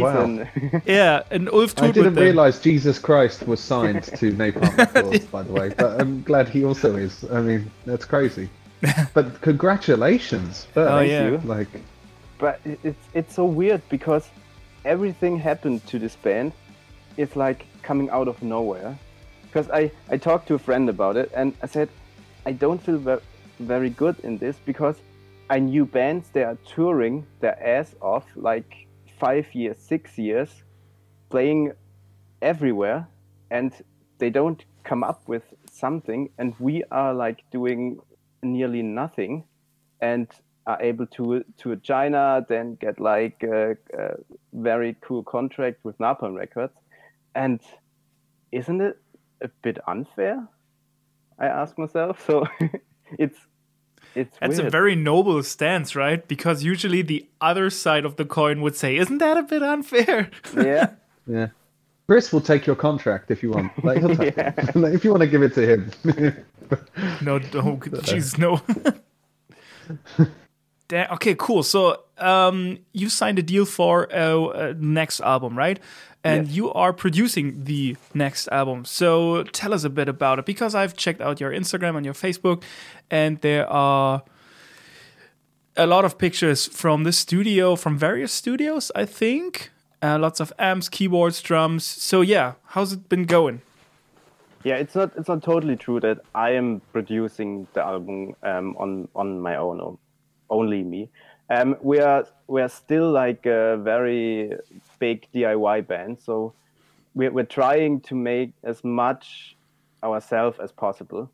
[0.74, 0.82] Wow.
[0.86, 2.24] yeah, and Ulf I didn't them.
[2.24, 6.66] realize Jesus Christ was signed to Napalm Records, by the way, but I'm glad he
[6.66, 7.24] also is.
[7.32, 8.50] I mean, that's crazy.
[9.14, 10.68] But congratulations.
[10.76, 11.28] Oh, yeah.
[11.28, 11.38] you.
[11.46, 11.68] Like,
[12.38, 14.30] but it's it's so weird because
[14.86, 16.54] everything happened to this band.
[17.18, 18.98] It's like coming out of nowhere.
[19.44, 21.90] Because I I talked to a friend about it and I said
[22.46, 23.26] I don't feel ve-
[23.60, 24.96] very good in this because
[25.50, 28.88] I knew bands they are touring their ass off like
[29.20, 30.50] five years, six years,
[31.30, 31.74] playing
[32.42, 33.08] everywhere,
[33.52, 33.72] and
[34.18, 38.00] they don't come up with something, and we are like doing
[38.44, 39.46] nearly nothing,
[40.02, 40.28] and
[40.68, 44.16] are able to to China, then get like a, a
[44.54, 46.74] very cool contract with Napalm Records,
[47.36, 47.60] and
[48.52, 48.98] isn't it
[49.42, 50.48] a bit unfair?
[51.40, 52.24] I ask myself.
[52.26, 52.46] So
[53.18, 53.38] it's
[54.16, 56.28] it's That's a very noble stance, right?
[56.28, 60.30] Because usually the other side of the coin would say, "Isn't that a bit unfair?"
[60.56, 60.92] yeah.
[61.26, 61.48] yeah.
[62.12, 63.72] Chris will take your contract if you want.
[63.86, 64.76] Like, he'll take it.
[64.76, 65.90] Like, if you want to give it to him.
[67.22, 68.60] no, no, jeez, no.
[70.90, 71.64] Da- okay, cool.
[71.64, 75.80] So, um, you signed a deal for a, uh next album, right?
[76.22, 76.56] And Yes.
[76.58, 78.84] you are producing the next album.
[78.84, 82.14] So, tell us a bit about it because I've checked out your Instagram and your
[82.14, 82.62] Facebook,
[83.10, 84.24] and there are
[85.78, 89.72] a lot of pictures from the studio, from various studios, I think.
[90.04, 91.84] Uh, lots of amps, keyboards, drums.
[91.86, 93.62] So, yeah, how's it been going?
[94.64, 99.08] Yeah, it's not it's not totally true that I am producing the album um, on
[99.16, 99.98] on my own,
[100.50, 101.10] only me.
[101.50, 104.54] Um, we are we are still like a very
[105.00, 106.54] big DIY band, so
[107.16, 109.56] we're we're trying to make as much
[110.04, 111.30] ourselves as possible.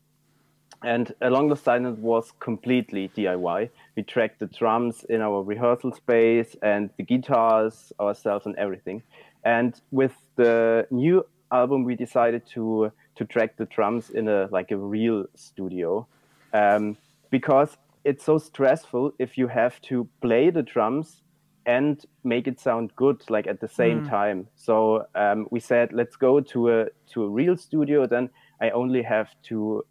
[0.82, 3.70] And A Long Lost Silence was completely DIY.
[3.98, 9.02] We tracked the drums in our rehearsal space and the guitars ourselves and everything.
[9.42, 14.70] And with the new album, we decided to to track the drums in a like
[14.70, 16.06] a real studio,
[16.52, 16.96] um,
[17.30, 21.22] because it's so stressful if you have to play the drums
[21.66, 24.46] and make it sound good like at the same time.
[24.54, 28.06] So um, we said let's go to a to a real studio.
[28.06, 28.30] Then
[28.60, 29.84] I only have to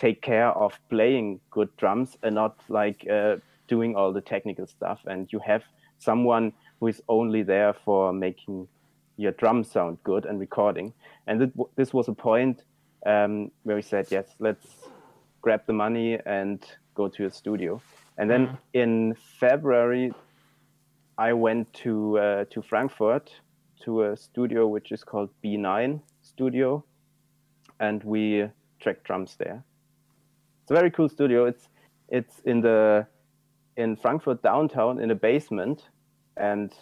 [0.00, 3.36] take care of playing good drums and not like uh,
[3.68, 5.00] doing all the technical stuff.
[5.06, 5.62] And you have
[5.98, 8.66] someone who is only there for making
[9.18, 10.94] your drum sound good and recording.
[11.26, 12.64] And w- this was a point
[13.04, 14.66] um, where we said, yes, let's
[15.42, 17.80] grab the money and go to a studio.
[18.16, 20.12] And then in February,
[21.18, 23.30] I went to uh, to Frankfurt
[23.84, 26.84] to a studio which is called B9 Studio,
[27.78, 28.48] and we
[28.78, 29.62] tracked drums there.
[30.70, 31.46] It's a very cool studio.
[31.46, 31.68] It's
[32.08, 33.04] it's in the
[33.76, 35.88] in Frankfurt downtown in a basement,
[36.36, 36.72] and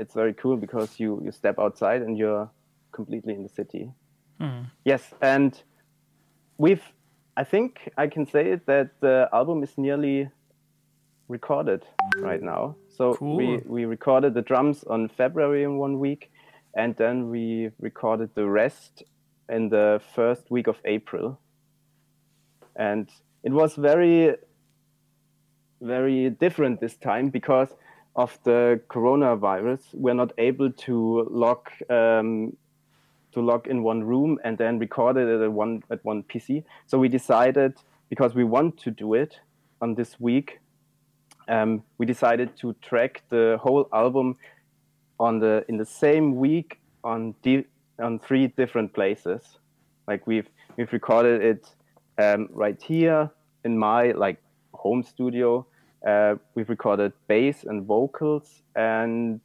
[0.00, 2.50] it's very cool because you you step outside and you're
[2.90, 3.92] completely in the city.
[4.40, 4.62] Hmm.
[4.84, 5.62] Yes, and
[6.58, 6.82] we've
[7.36, 10.28] I think I can say it that the album is nearly
[11.28, 11.84] recorded
[12.18, 12.74] right now.
[12.88, 16.32] So we, we recorded the drums on February in one week,
[16.74, 19.04] and then we recorded the rest
[19.48, 21.38] in the first week of April.
[22.78, 23.10] And
[23.42, 24.36] it was very,
[25.80, 27.68] very different this time because
[28.14, 29.80] of the coronavirus.
[29.92, 32.56] We're not able to lock um,
[33.32, 36.64] to log in one room and then record it at one at one PC.
[36.86, 37.74] So we decided
[38.08, 39.38] because we want to do it
[39.80, 40.58] on this week,
[41.48, 44.36] um, we decided to track the whole album
[45.20, 47.66] on the in the same week on di-
[47.98, 49.42] on three different places.
[50.08, 51.68] Like we've we've recorded it
[52.18, 53.30] um, right here
[53.64, 54.42] in my like
[54.74, 55.66] home studio.
[56.06, 59.40] Uh, we've recorded bass and vocals and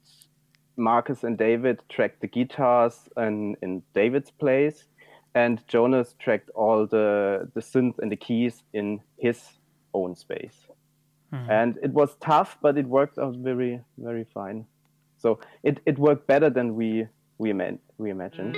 [0.78, 4.88] Marcus and David tracked the guitars in, in David's place,
[5.36, 9.40] and Jonas tracked all the, the synth and the keys in his
[9.94, 10.68] own space.
[11.50, 14.66] And it was tough, but it worked out very, very fine.
[15.18, 17.08] So it, it worked better than we
[17.38, 18.56] we, ima- we imagined.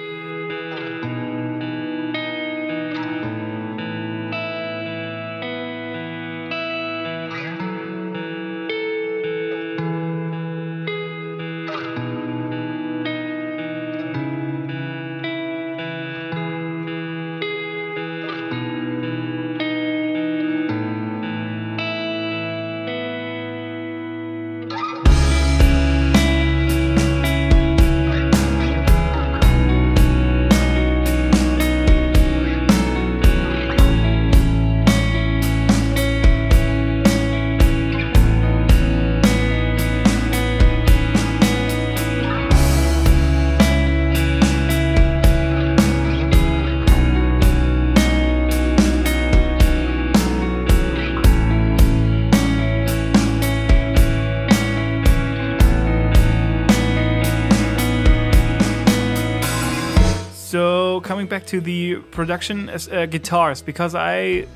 [62.27, 64.47] Production as uh, guitars, because I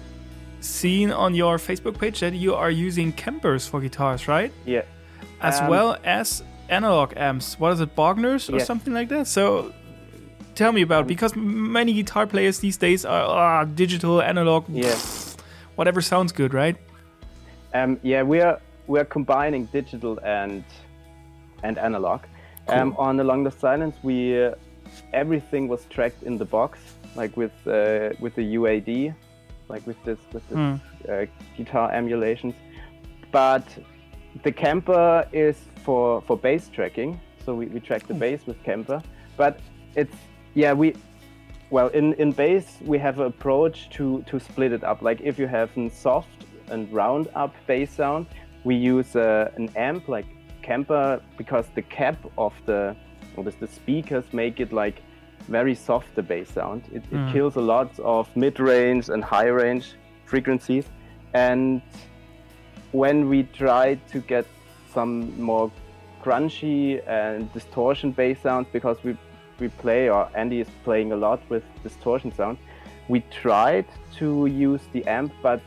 [0.61, 4.53] seen on your Facebook page that you are using Kempers for guitars, right?
[4.65, 4.83] Yeah.
[5.41, 7.59] As Um, well as analog amps.
[7.59, 9.27] What is it, Bogners or something like that?
[9.27, 9.73] So
[10.55, 14.95] tell me about because many guitar players these days are ah, digital, analog, Yeah.
[15.75, 16.77] whatever sounds good, right?
[17.73, 18.57] Um, yeah, we're
[18.87, 20.63] we're combining digital and
[21.63, 22.19] and analog.
[22.69, 24.55] Um, on A Long Lost Silence, we uh,
[25.13, 26.79] everything was tracked in the box,
[27.15, 29.13] like with uh, with the UAD,
[29.69, 30.79] like with this with this
[31.09, 32.53] uh, guitar emulations.
[33.31, 33.65] But
[34.43, 39.01] the Kemper is for for bass tracking, so we, we track the bass with Kemper.
[39.35, 39.59] But
[39.95, 40.15] it's
[40.53, 40.95] yeah we
[41.69, 45.01] well in in bass we have an approach to to split it up.
[45.01, 48.27] Like if you have a soft and round up bass sound,
[48.63, 50.25] we use uh, an amp like
[50.61, 52.95] Kemper because the cap of the
[53.35, 55.01] or the, the speakers make it like
[55.47, 56.83] very soft the bass sound.
[56.91, 57.31] It, it hmm.
[57.31, 59.93] kills a lot of mid range and high range
[60.25, 60.85] frequencies
[61.33, 61.81] and
[62.91, 64.45] when we try to get
[64.93, 65.71] some more
[66.23, 69.15] crunchy and distortion bass sounds because we
[69.59, 72.57] we play or Andy is playing a lot with distortion sound.
[73.07, 73.85] We tried
[74.17, 75.61] to use the amp, but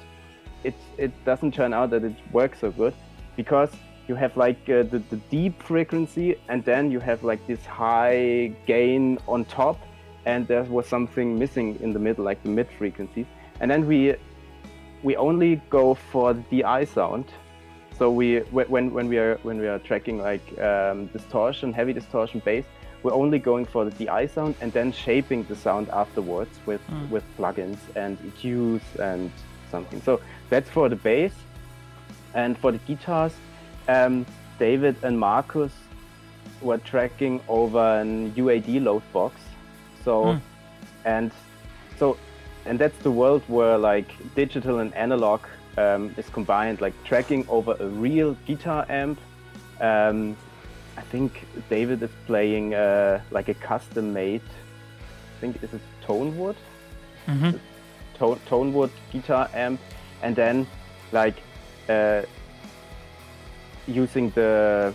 [0.63, 2.95] it it doesn't turn out that it works so good
[3.37, 3.71] because
[4.11, 8.53] you have like uh, the, the deep frequency and then you have like this high
[8.67, 9.79] gain on top
[10.27, 13.29] and there was something missing in the middle like the mid frequencies
[13.61, 14.17] and then we
[15.03, 17.27] we only go for the DI sound.
[17.99, 18.27] So we
[18.75, 22.65] when when we are when we are tracking like um, distortion, heavy distortion bass,
[23.03, 26.83] we're only going for the DI sound and then shaping the sound afterwards with
[27.15, 29.31] with plugins and EQs and
[29.71, 30.01] something.
[30.03, 30.13] So
[30.51, 31.35] that's for the bass,
[32.35, 33.35] and for the guitars,
[33.89, 34.27] um,
[34.59, 35.73] David and Marcus
[36.61, 39.41] were tracking over an UAD load box.
[40.05, 40.39] So
[41.05, 41.31] and
[41.99, 42.17] so
[42.67, 45.41] and that's the world where like digital and analog
[45.79, 49.19] um, is combined, like tracking over a real guitar amp.
[49.81, 50.37] Um,
[50.97, 54.43] I think David is playing uh, like a custom-made.
[54.43, 56.57] I think is it Tonewood,
[57.27, 57.59] Mhm.
[58.19, 59.81] Tone, Tonewood guitar amp,
[60.23, 60.67] and then
[61.13, 61.37] like
[61.89, 62.23] uh,
[63.91, 64.93] using the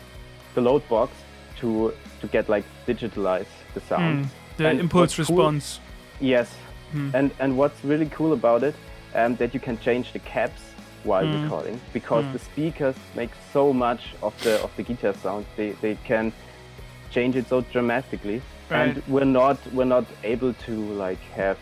[0.56, 1.12] the load box
[1.60, 4.26] to to get like digitalize the sound.
[4.26, 5.80] Mm, the And impulse what's cool- response.
[6.20, 6.48] Yes.
[6.92, 7.10] Hmm.
[7.16, 8.76] And and what's really cool about it,
[9.16, 10.62] um, that you can change the caps
[11.04, 11.44] while Hmm.
[11.44, 12.34] recording because Hmm.
[12.34, 15.46] the speakers make so much of the of the guitar sound.
[15.58, 16.32] They they can
[17.12, 20.72] change it so dramatically, and we're not we're not able to
[21.06, 21.58] like have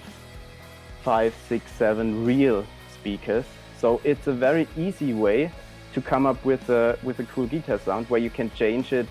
[1.04, 3.46] five, six, seven real speakers.
[3.82, 5.52] So it's a very easy way
[5.94, 9.08] to come up with a with a cool guitar sound where you can change it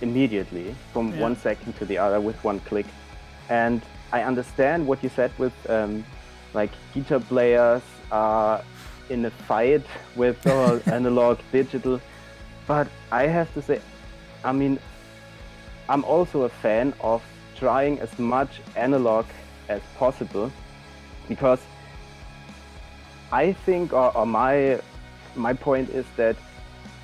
[0.00, 1.22] immediately from Yeah.
[1.22, 2.86] one second to the other with one click.
[3.48, 3.80] And
[4.12, 6.04] I understand what you said with um,
[6.54, 8.62] like guitar players are
[9.08, 9.84] in a fight
[10.16, 10.44] with
[10.86, 12.00] analog, digital.
[12.66, 13.80] But I have to say,
[14.44, 14.78] I mean,
[15.88, 17.22] I'm also a fan of
[17.56, 19.26] trying as much analog
[19.68, 20.50] as possible
[21.28, 21.60] because
[23.30, 24.80] I think, or, or my
[25.34, 26.36] my point is that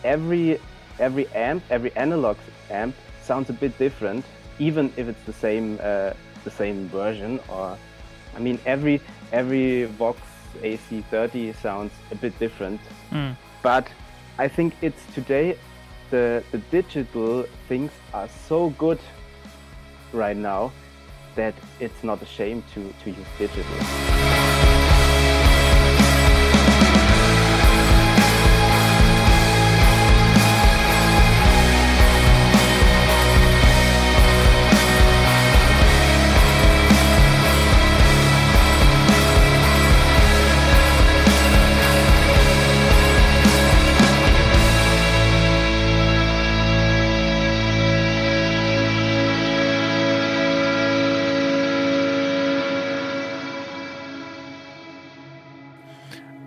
[0.05, 0.61] every
[0.99, 2.37] every amp, every analog
[2.71, 4.25] amp sounds a bit different,
[4.59, 6.13] even if it's the same uh,
[6.45, 7.41] the same version.
[7.49, 7.79] Or
[8.37, 9.01] I mean, every
[9.33, 10.21] every Vox
[10.63, 12.81] AC30 sounds a bit different.
[13.11, 13.37] Mm.
[13.63, 13.89] But
[14.39, 15.57] I think it's today
[16.11, 19.01] the the digital things are so good
[20.13, 20.73] right now
[21.35, 24.18] that it's not a shame to to use digital.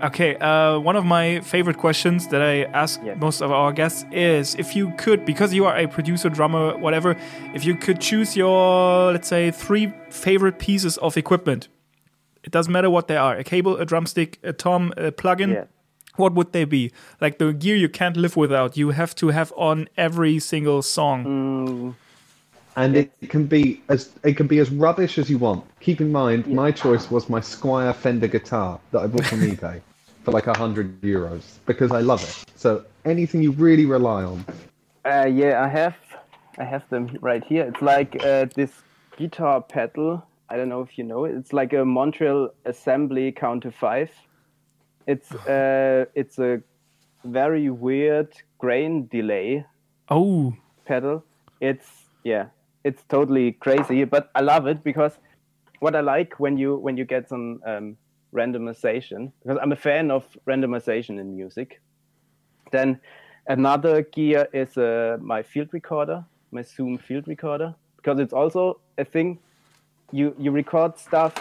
[0.03, 3.18] Okay, uh, one of my favorite questions that I ask Yes.
[3.19, 7.15] most of our guests is if you could, because you are a producer, drummer, whatever,
[7.53, 11.68] if you could choose your, let's say, three favorite pieces of equipment,
[12.44, 15.53] it doesn't matter what they are a cable, a drumstick, a tom, a plugin.
[15.53, 15.65] Yeah.
[16.15, 16.91] What would they be?
[17.22, 18.76] Like the gear you can't live without.
[18.76, 21.26] You have to have on every single song.
[21.26, 21.95] Mm,
[22.76, 25.64] and it can be as it can be as rubbish as you want.
[25.80, 29.82] Keep in mind, my choice was my Squier Fender guitar that I bought from eBay
[30.23, 32.45] for like a hundred euros because I love it.
[32.56, 34.45] So anything you really rely on.
[35.06, 35.95] Uh, yeah, I have,
[36.57, 37.64] I have them right here.
[37.64, 38.72] It's like uh, this
[39.18, 40.23] guitar pedal.
[40.49, 41.35] I don't know if you know it.
[41.35, 44.11] It's like a Montreal Assembly Count to Five.
[45.07, 46.61] It's uh, it's a
[47.23, 49.65] very weird grain delay
[50.11, 50.53] Oh,
[50.85, 51.23] pedal.
[51.61, 51.88] It's
[52.26, 52.48] yeah,
[52.84, 55.18] it's totally crazy, but I love it because
[55.80, 57.98] what I like when you when you get some um,
[58.34, 61.82] randomization because I'm a fan of randomization in music.
[62.72, 62.99] Then
[63.48, 69.06] another gear is uh, my field recorder, my Zoom field recorder, because it's also a
[69.06, 69.40] thing.
[70.12, 71.34] You you record stuff.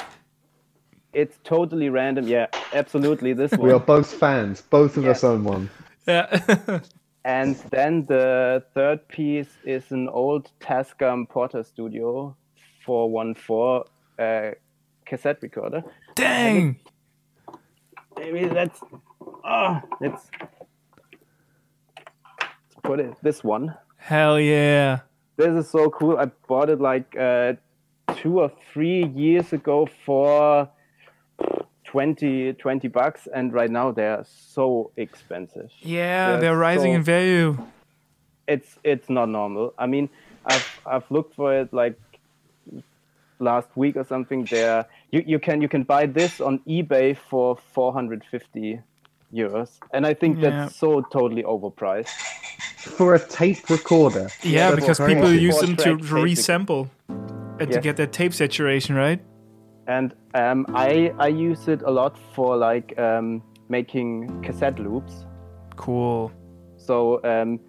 [1.12, 2.28] It's totally random.
[2.28, 3.32] Yeah, absolutely.
[3.32, 3.66] This one.
[3.66, 4.62] We are both fans.
[4.62, 5.70] Both of us own one.
[6.06, 6.80] yeah.
[7.24, 12.34] And then the third piece is an old Tascam Portastudio
[12.86, 13.84] 414
[14.18, 14.54] uh,
[15.04, 15.82] cassette recorder.
[16.20, 16.76] Dang.
[18.18, 18.80] Maybe that's
[19.44, 20.30] oh, let's,
[22.30, 23.74] let's put it this one.
[23.96, 25.00] Hell yeah.
[25.36, 26.18] This is so cool.
[26.18, 27.54] I bought it like uh,
[28.16, 30.68] two or three years ago for
[31.84, 35.70] 20, 20 bucks, and right now they are so expensive.
[35.80, 37.58] Yeah, They're they're rising so- in value.
[38.46, 39.72] it's it's not normal.
[39.78, 40.10] I mean,
[40.44, 41.98] I've I've looked for it like
[43.40, 44.44] last week or something.
[44.50, 48.80] There, you, you can you can buy this on eBay for 450
[49.32, 50.50] euros, and I think Yeah.
[50.50, 52.08] that's so totally overpriced.
[52.80, 54.28] For a tape recorder.
[54.42, 56.88] Yeah, that's because people Four- use them to track resample
[57.58, 59.20] and to get that tape saturation, right?
[59.86, 65.26] And um, I I use it a lot for like um, making cassette loops.
[65.76, 66.32] Cool.
[66.78, 67.60] So um,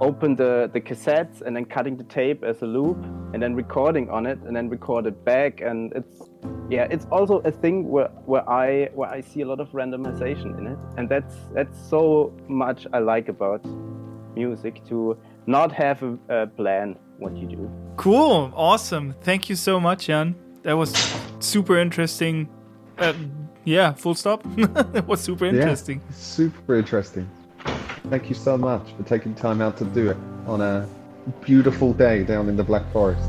[0.00, 2.98] open the, the cassettes and then cutting the tape as a loop
[3.32, 6.22] and then recording on it and then record it back and it's
[6.68, 10.58] yeah it's also a thing where, where I where I see a lot of randomization
[10.58, 13.64] in it and that's that's so much I like about
[14.34, 15.16] music to
[15.46, 17.70] not have a, a plan what you do.
[17.96, 18.52] Cool.
[18.54, 19.14] Awesome.
[19.22, 20.34] Thank you so much, Jan.
[20.62, 20.92] That was
[21.40, 22.48] super interesting.
[22.98, 23.14] Uh,
[23.64, 24.42] yeah, full stop.
[24.56, 26.00] it was super interesting.
[26.04, 27.28] Yeah, super interesting.
[28.08, 30.16] Thank you so much for taking time out to do it
[30.46, 30.88] on a
[31.40, 33.28] beautiful day down in the Black Forest.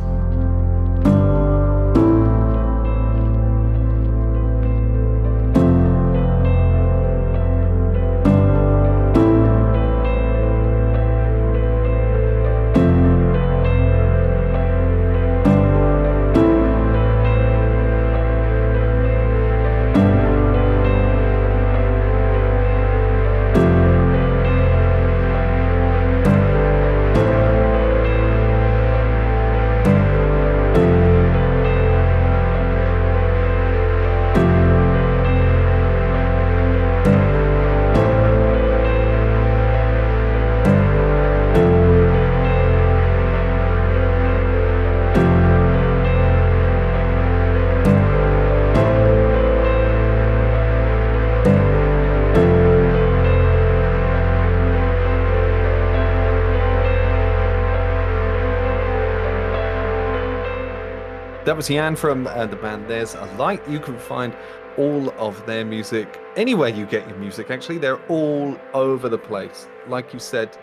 [61.57, 63.67] That was Jan from uh, the band There's a Light.
[63.67, 64.38] You can find
[64.77, 67.79] all of their music anywhere you get your music, actually.
[67.79, 69.67] They're all over the place.
[69.88, 70.55] Like you said,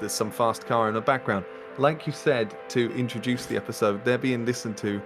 [0.00, 1.44] there's some fast car in the background.
[1.78, 5.00] Like you said, to introduce the episode, they're being listened to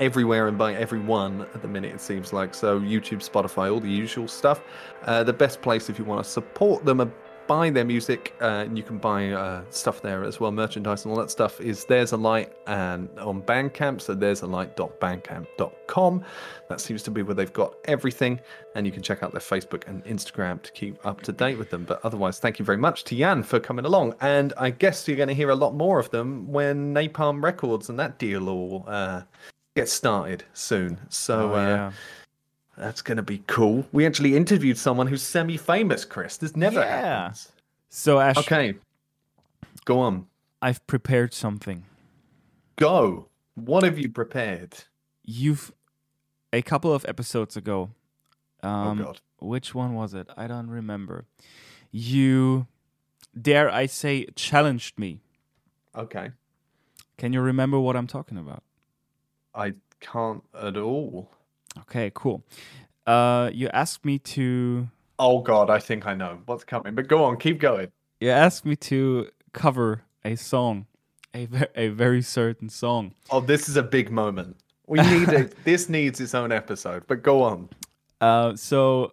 [0.00, 2.54] everywhere and by everyone at the minute, it seems like.
[2.54, 4.62] So, YouTube, Spotify, all the usual stuff.
[5.04, 7.12] Uh, the best place if you want to support them and
[7.48, 11.12] buy their music, uh, and you can buy uh, stuff there as well, merchandise and
[11.12, 14.00] all that stuff, is There's a Light and on Bandcamp.
[14.00, 16.24] So, there's a light.bandcamp.com.
[16.68, 18.38] That seems to be where they've got everything.
[18.74, 21.70] And you can check out their Facebook and Instagram to keep up to date with
[21.70, 21.84] them.
[21.84, 24.14] But otherwise, thank you very much to Jan for coming along.
[24.20, 27.88] And I guess you're going to hear a lot more of them when Napalm Records
[27.88, 29.22] and that deal all uh,
[29.74, 30.98] get started soon.
[31.08, 31.92] So, Oh, uh, yeah.
[32.78, 33.86] That's going to be cool.
[33.92, 36.36] We actually interviewed someone who's semi famous, Chris.
[36.36, 37.22] This never Yeah.
[37.22, 37.52] happens.
[37.88, 38.74] So Ash, Okay.
[39.84, 40.26] Go on.
[40.60, 41.84] I've prepared something.
[42.76, 43.28] Go.
[43.54, 44.84] What have you prepared?
[45.24, 45.72] You've
[46.52, 47.90] a couple of episodes ago.
[48.62, 49.20] Um, oh, God.
[49.40, 50.28] Which one was it?
[50.36, 51.26] I don't remember.
[51.90, 52.66] You,
[53.40, 55.20] dare I say, challenged me.
[55.96, 56.32] Okay.
[57.16, 58.62] Can you remember what I'm talking about?
[59.54, 61.30] I can't at all.
[61.82, 62.44] Okay, cool.
[63.06, 64.88] Uh, you asked me to.
[65.18, 65.70] Oh, God.
[65.70, 66.94] I think I know what's coming.
[66.94, 67.36] But go on.
[67.38, 67.88] Keep going.
[68.20, 70.86] You asked me to cover a song,
[71.34, 73.14] a ve- a very certain song.
[73.30, 74.56] Oh, this is a big moment.
[74.86, 75.54] We need it.
[75.64, 77.04] this needs its own episode.
[77.06, 77.68] But go on.
[78.20, 79.12] Uh, so,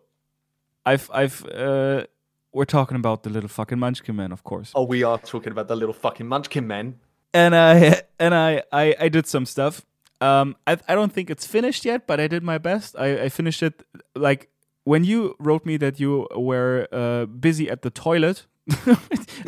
[0.86, 2.06] I've I've uh,
[2.52, 4.72] we're talking about the little fucking Munchkin Man, of course.
[4.76, 6.96] Oh, we are talking about the little fucking munchkin men.
[7.34, 9.86] and I and I, I I did some stuff.
[10.22, 12.96] Um, I I don't think it's finished yet, but I did my best.
[12.98, 13.84] I, I finished it
[14.16, 14.50] like
[14.84, 18.46] when you wrote me that you were uh, busy at the toilet.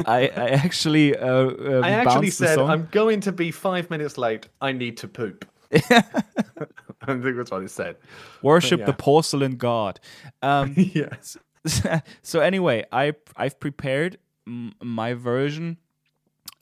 [0.06, 2.69] I I actually uh, uh, I actually bounced the said, song.
[2.69, 4.49] I'm going to be five minutes late.
[4.61, 5.45] I need to poop.
[5.73, 7.95] I think that's what it said.
[8.41, 8.85] worship yeah.
[8.85, 9.99] the porcelain god.
[10.41, 11.38] Um, yes.
[12.22, 15.77] so anyway, I I've prepared m- my version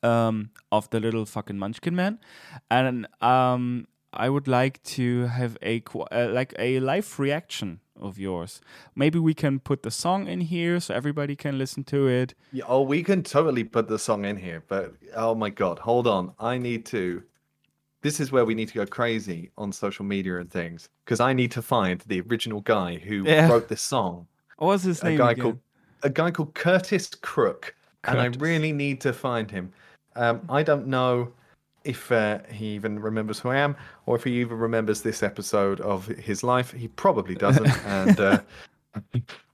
[0.03, 2.19] um, of the little fucking Munchkin Man,
[2.69, 5.81] and um, I would like to have a
[6.11, 8.61] uh, like a live reaction of yours.
[8.95, 12.33] Maybe we can put the song in here so everybody can listen to it.
[12.51, 16.07] Yeah, oh, we can totally put the song in here, but oh my god, hold
[16.07, 16.33] on.
[16.39, 17.23] I need to.
[18.01, 21.33] This is where we need to go crazy on social media and things because I
[21.33, 23.49] need to find the original guy who Yeah.
[23.49, 24.27] wrote this song.
[24.57, 25.17] What was his A name?
[25.17, 25.41] guy again?
[25.43, 25.59] called
[26.03, 27.73] a guy called Curtis Crook,
[28.03, 29.71] and I really need to find him.
[30.15, 31.33] Um, I don't know
[31.85, 35.79] if uh, he even remembers who I am, or if he even remembers this episode
[35.81, 36.71] of his life.
[36.71, 38.39] He probably doesn't, and uh,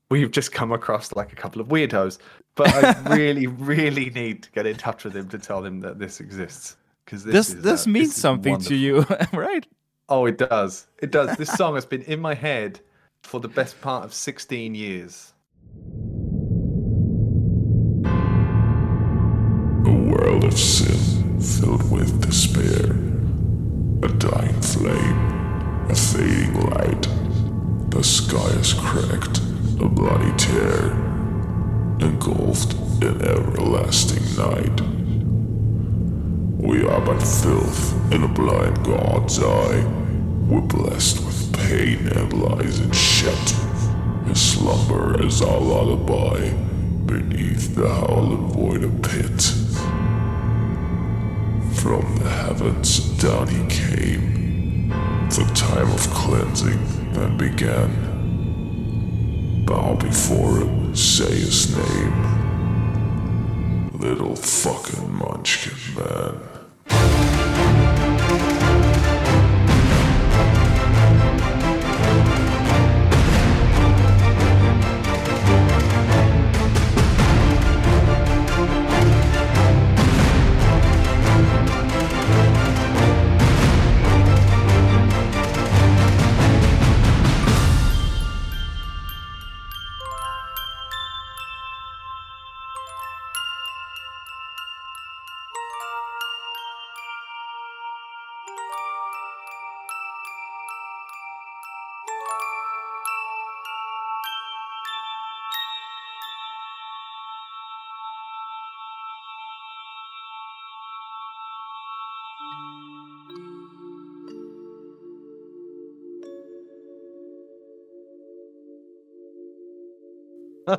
[0.10, 2.18] we've just come across like a couple of weirdos.
[2.56, 6.00] But I really, really need to get in touch with him to tell him that
[6.00, 9.68] this exists because this This is, this, uh, means is something to you, right?
[10.10, 10.88] Oh, it does.
[11.00, 11.38] It does.
[11.38, 12.80] This song has been in my head
[13.24, 15.34] for the best part of 16 years.
[19.86, 21.01] A world of sin
[21.42, 22.92] filled with despair.
[24.04, 27.08] A dying flame, a fading light.
[27.90, 29.40] The sky is cracked,
[29.80, 30.92] a bloody tear.
[32.00, 34.82] Engulfed in everlasting night.
[36.62, 39.84] We are but filth in a blind God's eye.
[40.48, 43.56] We're blessed with pain and lies and shit.
[44.28, 46.52] His slumber is our lullaby
[47.06, 49.71] beneath the howling void of pit.
[51.82, 54.90] From the heavens down he came,
[55.30, 56.80] The time of cleansing
[57.14, 57.90] then began.
[59.66, 62.14] Bow before him, say his name.
[63.94, 66.51] Little fucking munchkin man.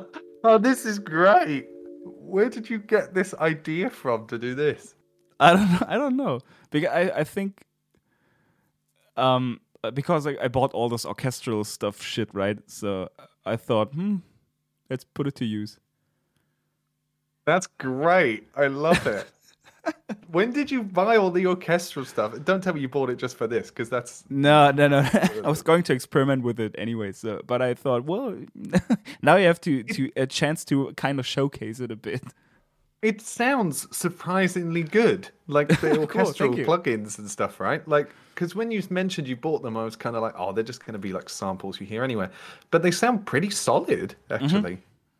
[0.43, 1.67] oh, this is great.
[2.05, 4.95] Where did you get this idea from to do this?
[5.39, 5.79] I don't know.
[5.87, 6.39] I don't know
[6.71, 7.63] because I I think
[9.17, 12.57] um uh, because I, I bought all this orchestral stuff shit right.
[12.67, 13.09] So
[13.45, 14.17] I thought hmm
[14.89, 15.79] let's put it to use.
[17.45, 18.47] That's great.
[18.55, 19.27] I love it.
[20.27, 22.33] when did you buy all the orchestral stuff?
[22.43, 24.97] Don't tell me you bought it just for this, because that's No, no, no.
[25.43, 27.11] I was going to experiment with it anyway.
[27.11, 28.35] So, but I thought, well,
[29.21, 32.23] now you have to to a chance to kind of showcase it a bit.
[33.01, 35.29] it sounds surprisingly good.
[35.47, 36.65] Like the orchestral you.
[36.65, 37.87] plugins and stuff, right?
[37.87, 40.63] Like because when you mentioned you bought them, I was kind of like, oh, they're
[40.63, 42.29] just going to be like samples you hear anyway.
[42.71, 44.79] But they sound pretty solid, actually.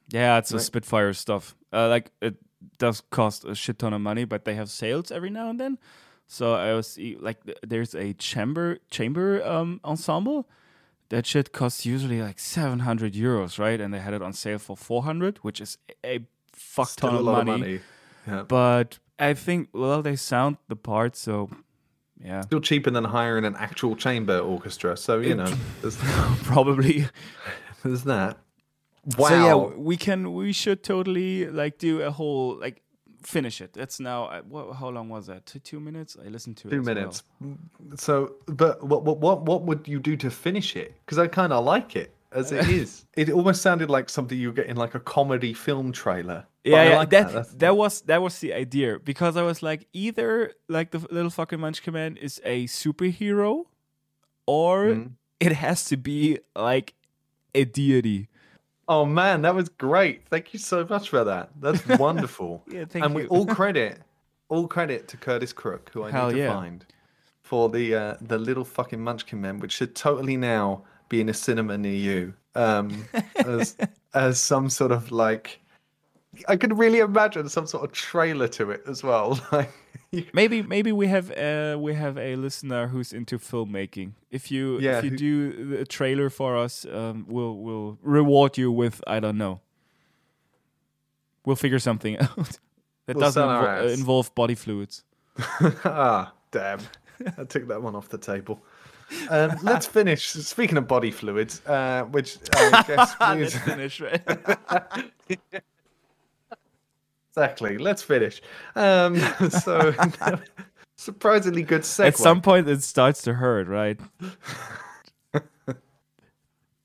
[0.10, 1.56] Yeah, it's a Spitfire stuff.
[1.72, 2.36] Uh, like it
[2.78, 5.78] does cost a shit ton of money, but they have sales every now and then.
[6.28, 10.48] So I was like, there's a chamber chamber um ensemble.
[11.10, 13.80] That shit costs usually like 700 euros, right?
[13.80, 17.26] And they had it on sale for 400, which is a fuck Still ton of
[17.26, 17.54] lot money.
[17.54, 17.80] of money.
[18.28, 18.44] Yeah.
[18.48, 21.50] But I think well, they sound the part, so
[22.24, 24.96] yeah, Still cheaper than hiring an actual chamber orchestra.
[24.96, 25.98] So you know, there's,
[26.44, 27.08] probably.
[27.84, 28.38] there's that.
[29.18, 29.28] Wow.
[29.30, 32.82] So yeah, we can we should totally like do a whole like
[33.22, 33.74] finish it.
[33.74, 35.46] That's now uh, what, how long was that?
[35.46, 36.16] Two, two minutes.
[36.24, 36.72] I listened to it.
[36.72, 36.96] Two as well.
[36.96, 37.24] minutes.
[37.96, 40.96] So, but what what what what would you do to finish it?
[41.06, 43.06] Because I kind of like it as it is.
[43.18, 46.46] It almost sounded like something you get in like a comedy film trailer.
[46.64, 49.86] Yeah, yeah like that That's- that was that was the idea because I was like
[49.92, 53.66] either like the little fucking Munchkin Man is a superhero,
[54.46, 55.08] or Mm-hmm.
[55.42, 56.94] it has to be like
[57.54, 58.30] a deity.
[58.88, 60.26] Oh man, that was great.
[60.28, 61.50] Thank you so much for that.
[61.60, 62.64] That's wonderful.
[62.68, 63.22] Yeah, thank and you.
[63.22, 64.02] we all credit,
[64.50, 66.54] all credit to Curtis Crook, who I Hell need to yeah.
[66.54, 66.86] find
[67.42, 71.34] for the uh, the little fucking Munchkin Man, which should totally now be in a
[71.34, 73.06] cinema near you, um,
[73.38, 73.78] as
[74.14, 75.60] as some sort of like.
[76.48, 79.40] I could really imagine some sort of trailer to it as well.
[79.52, 79.72] Like,
[80.32, 84.12] Maybe maybe we have uh, we have a listener who's into filmmaking.
[84.30, 88.56] If you Yeah, if you who- do a trailer for us, um, we'll we'll reward
[88.58, 89.62] you with I don't know.
[91.46, 92.60] We'll figure something out
[93.08, 95.04] that We'll doesn't invo- uh, involve body fluids.
[95.84, 96.80] ah, damn.
[97.38, 98.62] I took that one off the table.
[99.30, 100.30] Um, let's finish.
[100.30, 104.22] Speaking of body fluids, uh, which I guess Let's finish, right?
[107.36, 107.78] Exactly.
[107.78, 108.42] Let's finish.
[108.76, 109.18] Um,
[109.50, 109.94] so
[110.98, 112.08] surprisingly good segue.
[112.08, 114.00] At some point, it starts to hurt, right?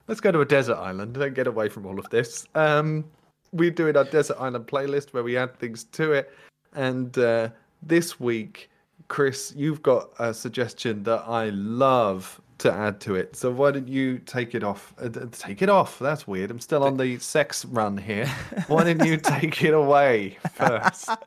[0.08, 1.14] Let's go to a desert island.
[1.14, 2.46] Don't get away from all of this.
[2.54, 3.04] Um,
[3.52, 6.32] we're doing our desert island playlist where we add things to it,
[6.74, 7.50] and uh,
[7.82, 8.70] this week,
[9.08, 13.36] Chris, you've got a suggestion that I love to add to it.
[13.36, 14.92] So why don't you take it off?
[15.00, 15.98] Uh, take it off.
[15.98, 16.50] That's weird.
[16.50, 18.26] I'm still on the sex run here.
[18.68, 21.08] Why don't you take it away first?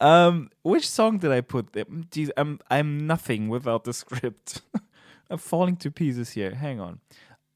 [0.00, 1.84] Um, which song did I put there?
[1.84, 4.62] Mm, Jeez, I'm I'm nothing without the script.
[5.30, 6.54] I'm falling to pieces here.
[6.54, 7.00] Hang on.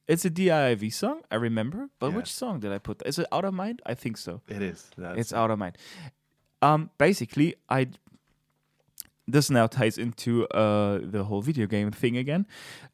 [0.06, 1.88] It's a DIIV song, I remember.
[2.00, 2.16] But Yeah.
[2.16, 3.00] which song did I put?
[3.06, 3.80] Is it Out of Mind?
[3.86, 4.42] I think so.
[4.48, 4.90] It is.
[4.98, 5.78] That's It's Out of Mind.
[6.60, 7.88] Um, basically, I
[9.26, 12.46] this now ties into uh the whole video game thing again.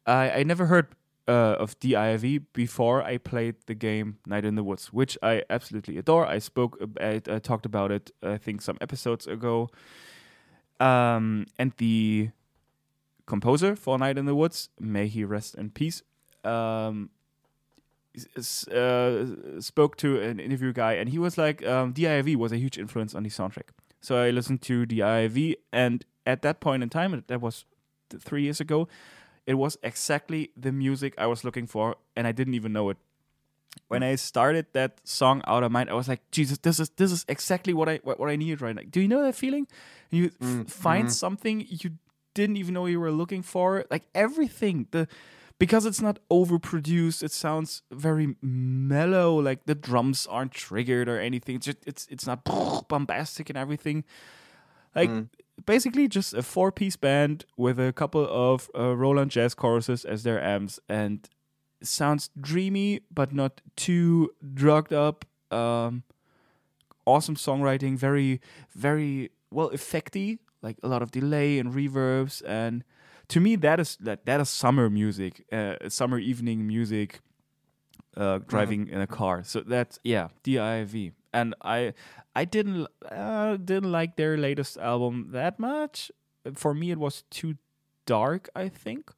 [0.05, 0.87] I I never heard
[1.27, 5.97] uh, of DIIV before I played the game Night in the Woods, which I absolutely
[5.97, 6.25] adore.
[6.25, 9.69] I spoke, I, I talked about it, I think, some episodes ago.
[10.79, 12.31] Um, and the
[13.27, 16.01] composer for Night in the Woods, may he rest in peace,
[16.43, 17.11] um,
[18.69, 19.25] uh,
[19.59, 23.15] spoke to an interview guy, and he was like, um, DIIV was a huge influence
[23.15, 23.69] on the soundtrack.
[24.01, 27.65] So I listened to DIIV, and at that point in time, that was
[28.09, 28.87] th- three years ago.
[29.45, 32.97] It was exactly the music I was looking for, and I didn't even know it.
[33.87, 37.11] When I started that song out of mind, I was like, Jesus, this is this
[37.11, 38.81] is exactly what I what, what I needed right now.
[38.89, 39.65] Do you know that feeling?
[40.09, 41.11] You mm, f- find mm-hmm.
[41.11, 41.91] something you
[42.33, 44.87] didn't even know you were looking for, like everything.
[44.91, 45.07] The
[45.61, 49.35] because it's not overproduced, it sounds very mellow.
[49.39, 51.57] Like the drums aren't triggered or anything.
[51.57, 52.43] It's just, it's it's not
[52.89, 54.03] bombastic and everything.
[54.95, 55.29] Like mm.
[55.65, 60.23] Basically just a four piece band with a couple of uh, Roland jazz choruses as
[60.23, 61.27] their amps and
[61.83, 65.25] sounds dreamy but not too drugged up.
[65.51, 66.03] Um,
[67.05, 68.41] awesome songwriting, very
[68.73, 72.83] very well effecty, like a lot of delay and reverbs and
[73.27, 77.21] to me that is that that is summer music, uh, summer evening music
[78.17, 79.43] uh, driving in a car.
[79.43, 81.13] So that's yeah, DIIV.
[81.33, 81.93] And I
[82.35, 86.11] I didn't uh, didn't like their latest album that much.
[86.55, 87.55] For me, it was too
[88.05, 88.49] dark.
[88.55, 89.11] I think.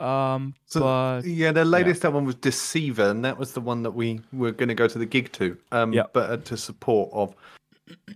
[0.00, 3.92] Um, So, but yeah, their latest album was Deceiver, and that was the one that
[3.92, 5.56] we were going to go to the gig to.
[5.72, 6.04] Um, Yeah.
[6.12, 7.34] But uh, to support of,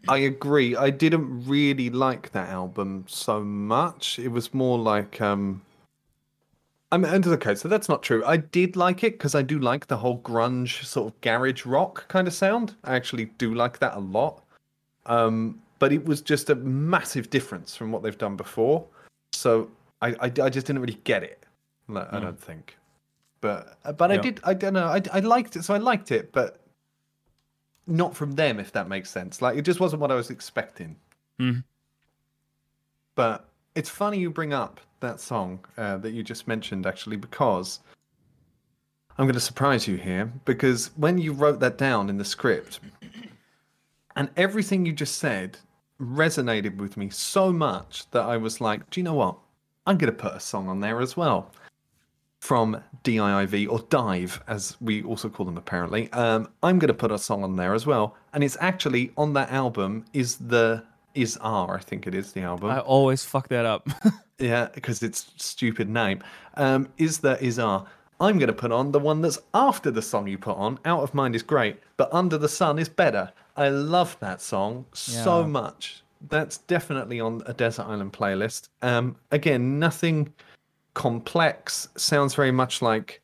[0.08, 0.74] I agree.
[0.76, 4.18] I didn't really like that album so much.
[4.18, 5.62] It was more like, um,
[6.90, 8.24] I mean, and okay, so that's not true.
[8.24, 12.08] I did like it because I do like the whole grunge sort of garage rock
[12.08, 12.74] kind of sound.
[12.84, 14.42] I actually do like that a lot.
[15.04, 18.86] Um, but it was just a massive difference from what they've done before.
[19.32, 19.70] So
[20.00, 21.44] I, I, I just didn't really get it.
[21.88, 22.76] No, I don't think.
[23.40, 24.40] But uh, but I did.
[24.44, 24.86] I don't know.
[24.86, 26.60] I, I liked it, so I liked it, but
[27.86, 29.40] not from them, if that makes sense.
[29.40, 30.96] Like it just wasn't what I was expecting.
[31.38, 31.62] Mhm.
[33.14, 33.48] But
[33.78, 37.78] it's funny you bring up that song uh, that you just mentioned, actually, because
[39.16, 40.32] I'm going to surprise you here.
[40.44, 42.80] Because when you wrote that down in the script,
[44.16, 45.58] and everything you just said
[46.00, 49.36] resonated with me so much that I was like, do you know what?
[49.86, 51.52] I'm going to put a song on there as well
[52.40, 56.10] from DIIV or Dive, as we also call them apparently.
[56.12, 59.34] Um, I'm going to put a song on there as well, and it's actually on
[59.34, 60.82] that album is the
[61.14, 62.70] is R, I think it is the album.
[62.70, 63.88] I always fuck that up.
[64.38, 66.22] Yeah, because it's stupid name.
[66.54, 67.84] Um, Is the Is Are?
[68.20, 70.78] I'm going to put on the one that's after the song you put on.
[70.84, 73.32] Out of Mind is great, but Under the Sun is better.
[73.56, 76.02] I love that song so much.
[76.28, 78.68] That's definitely on a Desert Island playlist.
[78.82, 80.32] Um, again, nothing
[80.94, 81.88] complex.
[81.96, 83.20] Sounds very much like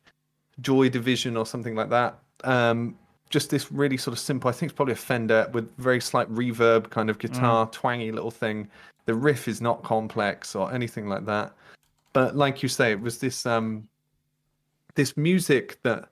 [0.61, 2.19] Joy Division or something like that.
[2.43, 2.97] Um,
[3.35, 4.47] just this really sort of simple.
[4.47, 8.31] I think it's probably a Fender with very slight reverb, kind of guitar, twangy little
[8.31, 8.69] thing.
[9.07, 11.51] The riff is not complex or anything like that.
[12.13, 13.89] But like you say, it was this um,
[14.93, 16.07] this music that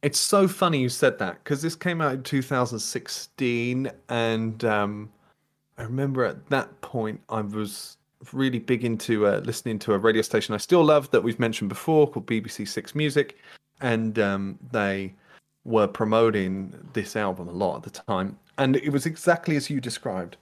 [0.00, 5.10] it's so funny you said that because this came out in 2016 and um,
[5.76, 7.98] I remember at that point I was
[8.32, 11.68] really big into uh, listening to a radio station I still love that we've mentioned
[11.68, 13.36] before called BBC Six Music,
[13.82, 15.12] and um, they
[15.68, 19.80] were promoting this album a lot at the time, and it was exactly as you
[19.80, 20.36] described.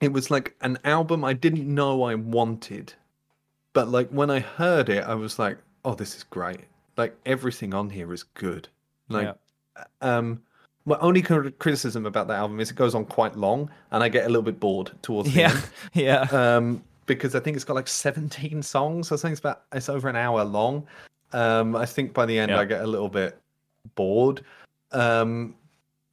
[0.00, 2.94] It was like an album I didn't know I wanted,
[3.72, 6.60] but like when I heard it, I was like, "Oh, this is great!
[6.96, 8.68] Like everything on here is good."
[9.08, 9.34] Like,
[10.00, 10.42] um,
[10.84, 14.26] my only criticism about that album is it goes on quite long, and I get
[14.26, 16.56] a little bit bored towards the yeah, end yeah.
[16.56, 19.10] um, because I think it's got like 17 songs.
[19.10, 20.86] I think it's about it's over an hour long.
[21.32, 22.60] Um, I think by the end Yeah.
[22.60, 23.40] I get a little bit
[23.94, 24.42] bored.
[24.92, 25.54] Um,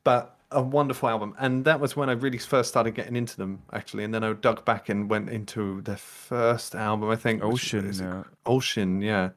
[0.03, 3.61] but a wonderful album, and that was when I really first started getting into them
[3.71, 4.03] actually.
[4.03, 8.23] And then I dug back and went into their first album, I think, Oshin, yeah.
[8.45, 9.29] Oshin, yeah.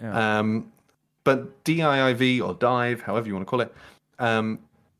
[0.00, 0.38] Yeah.
[0.38, 0.72] Um,
[1.22, 3.74] but DIIV or Dive, however you want to call it,
[4.18, 4.58] um,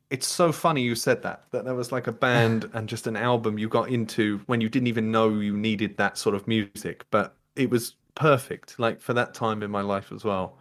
[0.09, 1.43] it's so funny you said that.
[1.51, 4.69] That there was like a band and just an album you got into when you
[4.69, 9.13] didn't even know you needed that sort of music, but it was perfect, like for
[9.13, 10.57] that time in my life as well.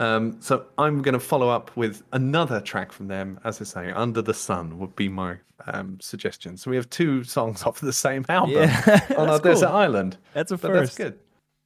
[0.00, 3.90] Um, so I'm going to follow up with another track from them, as I say,
[3.92, 6.56] "Under the Sun" would be my um, suggestion.
[6.56, 9.52] So we have two songs off the same album Yeah, on our cool.
[9.52, 10.18] desert island.
[10.32, 11.18] That's a But that's good.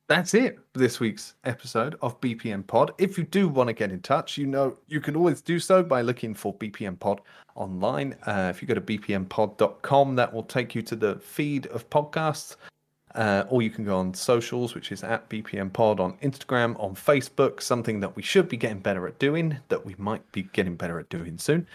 [0.08, 2.92] That's it for this week's episode of BPM Pod.
[2.96, 5.82] If you do want to get in touch, you know you can always do so
[5.82, 7.20] by looking for BPM Pod
[7.56, 8.16] online.
[8.26, 12.56] Uh, if you go to bpmpod.com, that will take you to the feed of podcasts.
[13.14, 16.94] Uh, or you can go on socials, which is at BPM Pod on Instagram, on
[16.94, 20.76] Facebook, something that we should be getting better at doing, that we might be getting
[20.76, 21.66] better at doing soon.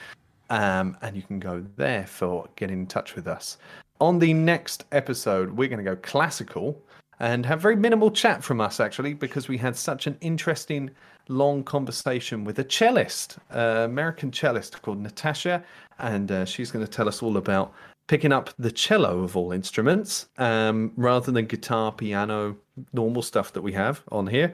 [0.50, 3.58] Um, and you can go there for getting in touch with us.
[4.00, 6.80] On the next episode, we're going to go classical
[7.20, 10.92] and have very minimal chat from us, actually, because we had such an interesting
[11.30, 15.64] long conversation with a cellist, uh, American cellist called Natasha,
[16.00, 17.74] and uh, she's going to tell us all about
[18.08, 22.56] picking up the cello of all instruments um, rather than guitar, piano,
[22.92, 24.54] normal stuff that we have on here,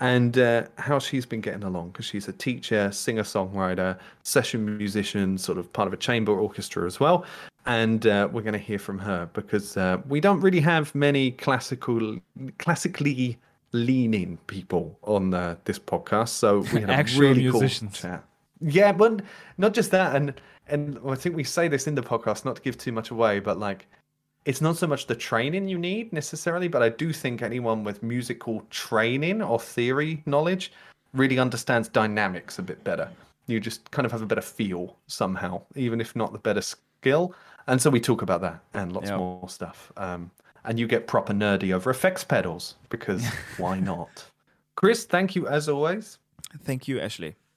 [0.00, 5.36] and uh, how she's been getting along because she's a teacher, singer songwriter, session musician,
[5.38, 7.24] sort of part of a chamber orchestra as well.
[7.66, 11.32] And uh, we're going to hear from her because uh, we don't really have many
[11.32, 12.18] classical,
[12.58, 13.38] classically
[13.72, 16.28] leaning people on uh, this podcast.
[16.28, 18.00] So we had a Actual really musicians.
[18.00, 18.24] cool chat.
[18.60, 19.22] Yeah, but
[19.56, 20.34] not just that, and
[20.66, 23.40] and I think we say this in the podcast not to give too much away,
[23.40, 23.86] but like
[24.44, 28.02] it's not so much the training you need necessarily, but I do think anyone with
[28.02, 30.72] musical training or theory knowledge
[31.12, 33.10] really understands dynamics a bit better.
[33.46, 37.34] You just kind of have a better feel somehow, even if not the better skill.
[37.66, 39.16] And so we talk about that and lots Yeah.
[39.18, 39.92] more stuff.
[39.96, 40.30] Um,
[40.64, 43.24] and you get proper nerdy over effects pedals because
[43.58, 44.24] why not?
[44.76, 46.18] Chris, thank you as always.
[46.64, 47.34] Thank you, Ashley.